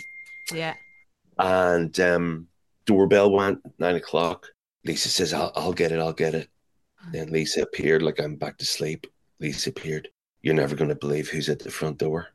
[0.51, 0.73] Yeah.
[1.37, 2.47] And um,
[2.85, 4.47] doorbell went nine o'clock.
[4.83, 6.49] Lisa says, I'll, I'll get it, I'll get it.
[7.11, 9.07] Then Lisa appeared like I'm back to sleep.
[9.39, 10.09] Lisa appeared.
[10.41, 12.27] You're never going to believe who's at the front door.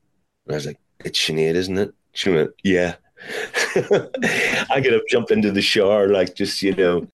[0.46, 1.92] And I was like, It's Sinead, isn't it?
[2.12, 2.96] She went, Yeah.
[3.76, 7.06] I get up, jump into the shower, like just, you know,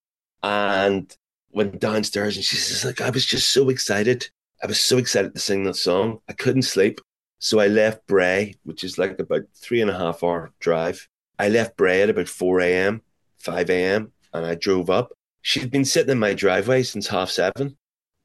[0.42, 1.14] and
[1.52, 4.28] went downstairs and she says, like, I was just so excited.
[4.62, 6.20] I was so excited to sing that song.
[6.28, 7.00] I couldn't sleep.
[7.39, 11.07] So I left Bray, which is like about three and a half hour drive.
[11.39, 13.03] I left Bray at about 4 a.m.,
[13.39, 15.12] 5 a.m., and I drove up.
[15.43, 17.76] She'd been sitting in my driveway since half seven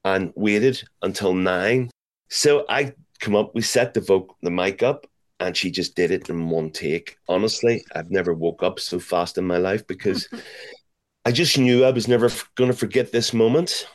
[0.03, 1.91] and waited until nine.
[2.29, 5.05] So I come up, we set the voc- the mic up,
[5.39, 7.17] and she just did it in one take.
[7.27, 10.27] Honestly, I've never woke up so fast in my life because
[11.25, 13.87] I just knew I was never going to forget this moment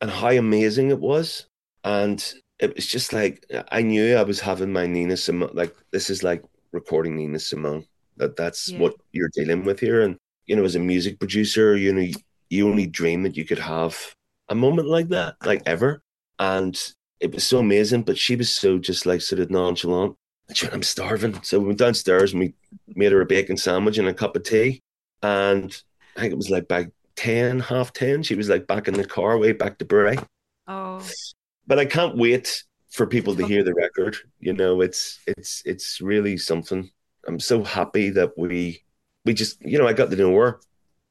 [0.00, 1.46] and how amazing it was.
[1.84, 2.22] And
[2.58, 5.50] it was just like I knew I was having my Nina Simone.
[5.54, 7.84] Like this is like recording Nina Simone.
[8.16, 8.78] That that's Yeah.
[8.80, 10.02] what you're dealing with here.
[10.02, 12.06] And you know, as a music producer, you know,
[12.50, 13.96] you only dream that you could have
[14.48, 16.02] a moment like that, like ever.
[16.38, 16.76] And
[17.20, 18.02] it was so amazing.
[18.02, 20.16] But she was so just like sort of nonchalant.
[20.48, 21.40] And she went, I'm starving.
[21.42, 22.54] So we went downstairs and we
[22.88, 24.80] made her a bacon sandwich and a cup of tea.
[25.22, 25.80] And
[26.16, 26.86] I think it was like by
[27.16, 30.16] 10, half 10, she was like back in the car, way back to Bray.
[30.66, 31.06] Oh.
[31.68, 34.16] But I can't wait for people to hear the record.
[34.40, 36.90] You know, it's it's it's really something.
[37.26, 38.82] I'm so happy that we
[39.24, 40.60] we just you know, I got to know her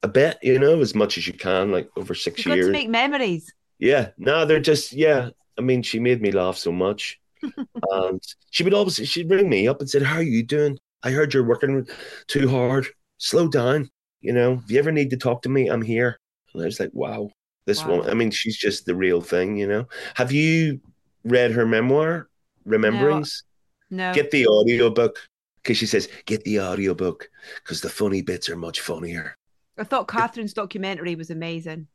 [0.02, 2.66] a bit, you know, as much as you can, like over 6 You've years.
[2.66, 3.52] to make memories.
[3.78, 5.30] Yeah, no, they're just yeah.
[5.56, 7.20] I mean, she made me laugh so much,
[7.90, 10.78] and she would always she'd ring me up and said, "How are you doing?
[11.02, 11.86] I heard you're working
[12.26, 12.88] too hard.
[13.18, 13.90] Slow down.
[14.20, 16.18] You know, if you ever need to talk to me, I'm here."
[16.52, 17.30] And I was like, "Wow,
[17.68, 17.98] this Wow.
[18.00, 18.10] one.
[18.10, 19.56] I mean, she's just the real thing.
[19.56, 19.86] You know.
[20.14, 20.80] Have you
[21.22, 22.28] read her memoir,
[22.66, 23.44] Rememberings?
[23.90, 24.12] No.
[24.12, 25.18] Get the audiobook
[25.62, 27.30] because she says, "Get the audiobook
[27.62, 29.36] because the funny bits are much funnier."
[29.78, 31.86] I thought Kathryn's documentary was amazing.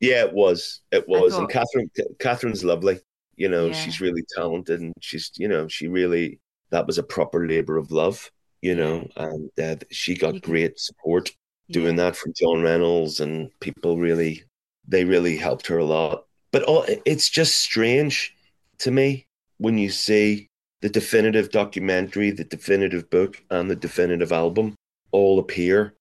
[0.00, 0.80] Yeah, it was.
[0.92, 1.34] It was.
[1.34, 2.98] And Kathryn Kathryn's lovely.
[3.36, 3.72] You know, Yeah.
[3.72, 6.38] she's really talented and she's, you know, she really
[6.70, 8.30] that was a proper labor of love,
[8.62, 11.32] you know, and uh, she got You can- great support
[11.70, 14.44] doing that from John Reynolds and people really
[14.90, 16.26] they really helped her a lot.
[16.52, 18.34] But all, it's just strange
[18.78, 19.24] to me
[19.58, 20.48] when you see
[20.82, 24.74] the definitive documentary, the definitive book, and the definitive album
[25.12, 25.94] all appear,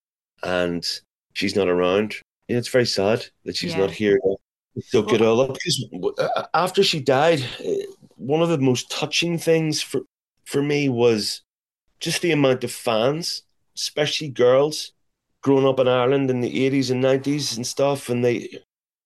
[0.43, 0.85] and
[1.33, 2.15] she's not around.
[2.47, 3.79] Yeah, it's very sad that she's Yeah.
[3.79, 5.53] not here to soak it all up.
[5.53, 5.85] Because
[6.17, 7.71] uh, after she died, uh,
[8.15, 10.01] one of the most touching things for
[10.45, 11.41] for me was
[11.99, 13.43] just the amount of fans,
[13.75, 14.93] especially girls,
[15.41, 18.49] growing up in Ireland in the eighties and nineties and stuff, and they.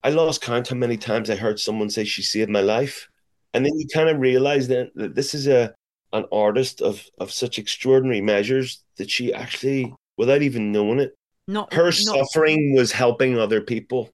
[0.03, 3.07] I lost count how many times I heard someone say she saved my life,
[3.53, 5.73] and then you kind of realize that, that this is a
[6.11, 11.15] an artist of of such extraordinary measures that she actually, without even knowing it,
[11.47, 14.11] Not her not, suffering was helping other people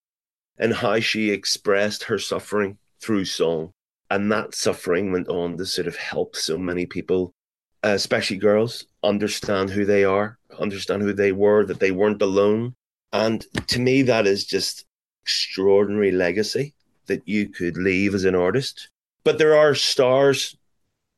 [0.57, 3.71] and how she expressed her suffering through song.
[4.09, 7.33] And that suffering went on to sort of help so many people
[7.83, 12.75] uh, especially girls understand who they are understand who they were that they weren't alone.
[13.13, 14.85] And to me that is just
[15.29, 16.73] extraordinary legacy
[17.05, 18.89] that you could leave as an artist
[19.23, 20.57] but there are stars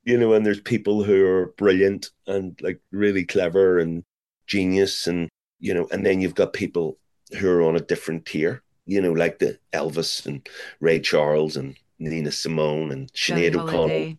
[0.04, 4.04] you know and there's people who are brilliant and like really clever and
[4.48, 5.30] genius and
[5.62, 6.98] you know, and then you've got people
[7.40, 10.48] who are on a different tier, you know, like the Elvis and
[10.82, 14.18] Ray Charles and Nina Simone and Sinead O'Connell.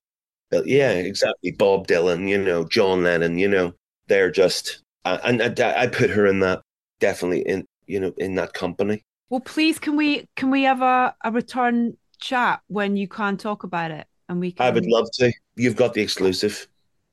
[0.65, 1.51] Yeah, exactly.
[1.51, 3.75] Bob Dylan, you know, John Lennon, you know,
[4.07, 6.63] they're just, and I, I put her in that,
[7.01, 9.03] definitely in, you know, in that company.
[9.33, 13.65] Well, please, can we can we have a, a return chat when you can talk
[13.65, 14.67] about it, and we can.
[14.67, 15.33] I would love to.
[15.57, 16.69] You've got the exclusive.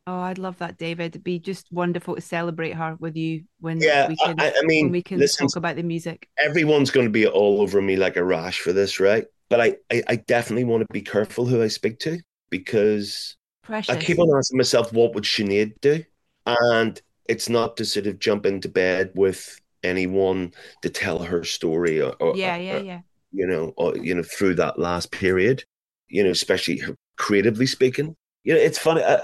[0.05, 1.13] Oh, I'd love that, David.
[1.13, 4.61] It'd be just wonderful to celebrate her with you when Yeah, we can I I
[4.63, 6.27] mean, when we can listen, talk about the music.
[6.37, 9.25] everyone's going to be all over me like a rash for this, right?
[9.49, 13.95] But I, I, I definitely want to be careful who I speak to because Precious.
[13.95, 16.03] I keep on asking myself, what would Sinead do?
[16.45, 22.01] And it's not to sort of jump into bed with anyone to tell her story
[22.01, 23.01] or, or Yeah, or- yeah, uh, yeah.
[23.31, 25.63] you know, or, you know, through that last period,
[26.07, 26.81] you know, especially
[27.17, 28.15] creatively speaking.
[28.43, 29.03] You know, it's funny.
[29.03, 29.21] I, I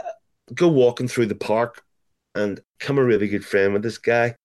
[0.53, 1.83] go walking through the park
[2.35, 4.35] and become a really good friend with this guy.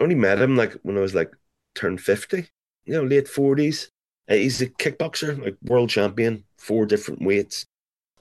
[0.00, 1.32] I only met him like when I was like
[1.74, 2.46] turned 50,
[2.84, 3.88] you know, late 40s.
[4.30, 7.64] Uh, he's a kickboxer, like world champion, four different weights.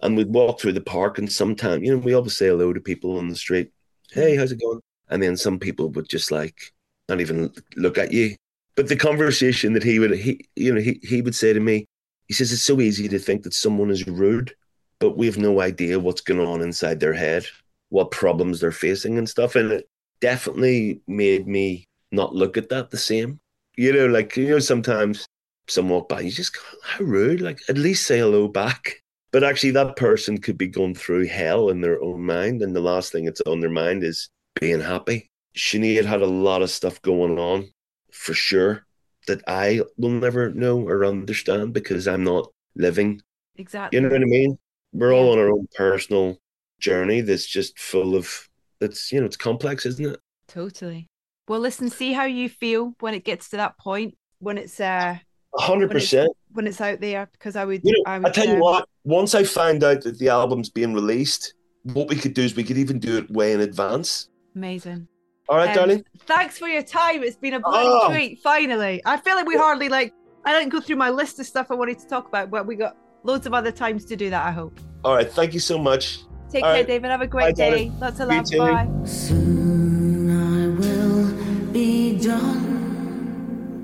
[0.01, 2.79] And we'd walk through the park and sometimes, you know, we always say hello to
[2.79, 3.71] people on the street.
[4.13, 4.19] Hmm.
[4.21, 4.79] Hey, how's it going?
[5.09, 6.71] And then some people would just like
[7.09, 8.35] not even look at you.
[8.75, 11.85] But the conversation that he would, he, you know, he, he would say to me,
[12.27, 14.53] he says, it's so easy to think that someone is rude,
[14.99, 17.45] but we have no idea what's going on inside their head,
[17.89, 19.55] what problems they're facing and stuff.
[19.55, 19.87] And it
[20.21, 23.39] definitely made me not look at that the same.
[23.77, 25.25] You know, like, you know, sometimes
[25.67, 27.41] someone walk by, you just go, how rude.
[27.41, 29.01] Like, at least say hello back.
[29.31, 32.61] But actually, that person could be going through hell in their own mind.
[32.61, 34.29] And the last thing that's on their mind is
[34.59, 35.29] being happy.
[35.57, 37.69] Sinead had a lot of stuff going on
[38.11, 38.85] for sure
[39.27, 43.21] that I will never know or understand because I'm not living.
[43.57, 43.97] Exactly.
[43.97, 44.57] You know what I mean?
[44.93, 46.37] We're all on our own personal
[46.79, 48.47] journey that's just full of,
[48.79, 50.19] it's, you know, it's complex, isn't it?
[50.47, 51.07] Totally.
[51.47, 55.17] Well, listen, see how you feel when it gets to that point, when it's uh
[55.57, 56.31] A hundred when it's percent.
[56.51, 58.59] when it's out there, because I would You know, I would I tell you uh,
[58.59, 61.53] what, once I find out that the album's being released,
[61.83, 64.29] what we could do is we could even do it way in advance.
[64.55, 65.07] amazing.
[65.49, 66.05] All right, Um, darling?
[66.25, 67.23] Thanks for your time.
[67.23, 68.09] It's been a bloody Oh.
[68.11, 68.39] treat.
[68.39, 70.13] Finally, I feel like we hardly like.
[70.45, 72.75] I didn't go through my list of stuff I wanted to talk about, but we
[72.75, 74.45] got loads of other times to do that.
[74.45, 74.79] I hope.
[75.03, 76.19] All right, thank you so much.
[76.51, 76.87] Take All care, right.
[76.87, 77.11] David.
[77.11, 77.69] Have a Bye, great day.
[77.69, 77.99] darling.
[77.99, 78.45] Lots of love.
[78.57, 78.87] Bye.
[79.05, 83.83] Soon I will be done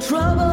[0.00, 0.49] trouble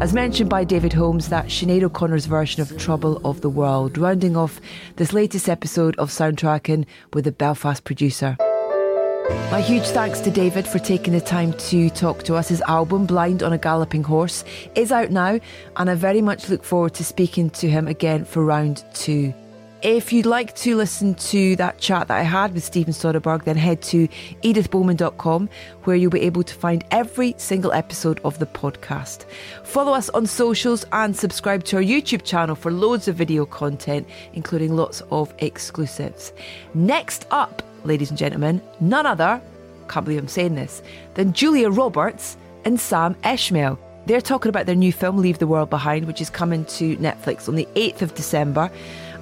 [0.00, 4.36] As mentioned by David Holmes, that Sinead O'Connor's version of Trouble of the World, rounding
[4.36, 4.60] off
[4.94, 8.36] this latest episode of Soundtracking with a Belfast producer.
[9.50, 12.46] My huge thanks to David for taking the time to talk to us.
[12.46, 14.44] His album, Blind on a Galloping Horse,
[14.76, 15.40] is out now,
[15.76, 19.34] and I very much look forward to speaking to him again for round two.
[19.82, 23.56] If you'd like to listen to that chat that I had with Steven Soderbergh, then
[23.56, 24.08] head to
[24.42, 25.48] edithbowman.com
[25.84, 29.26] where you'll be able to find every single episode of the podcast.
[29.62, 34.08] Follow us on socials and subscribe to our YouTube channel for loads of video content,
[34.32, 36.32] including lots of exclusives.
[36.74, 39.40] Next up, ladies and gentlemen, none other,
[39.88, 40.82] can't believe I'm saying this,
[41.14, 43.78] than Julia Roberts and Sam Esmail.
[44.06, 47.46] They're talking about their new film, Leave the World Behind, which is coming to Netflix
[47.48, 48.72] on the 8th of December.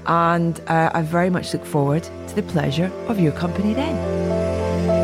[0.07, 4.96] And uh, I very much look forward to the pleasure of your company then.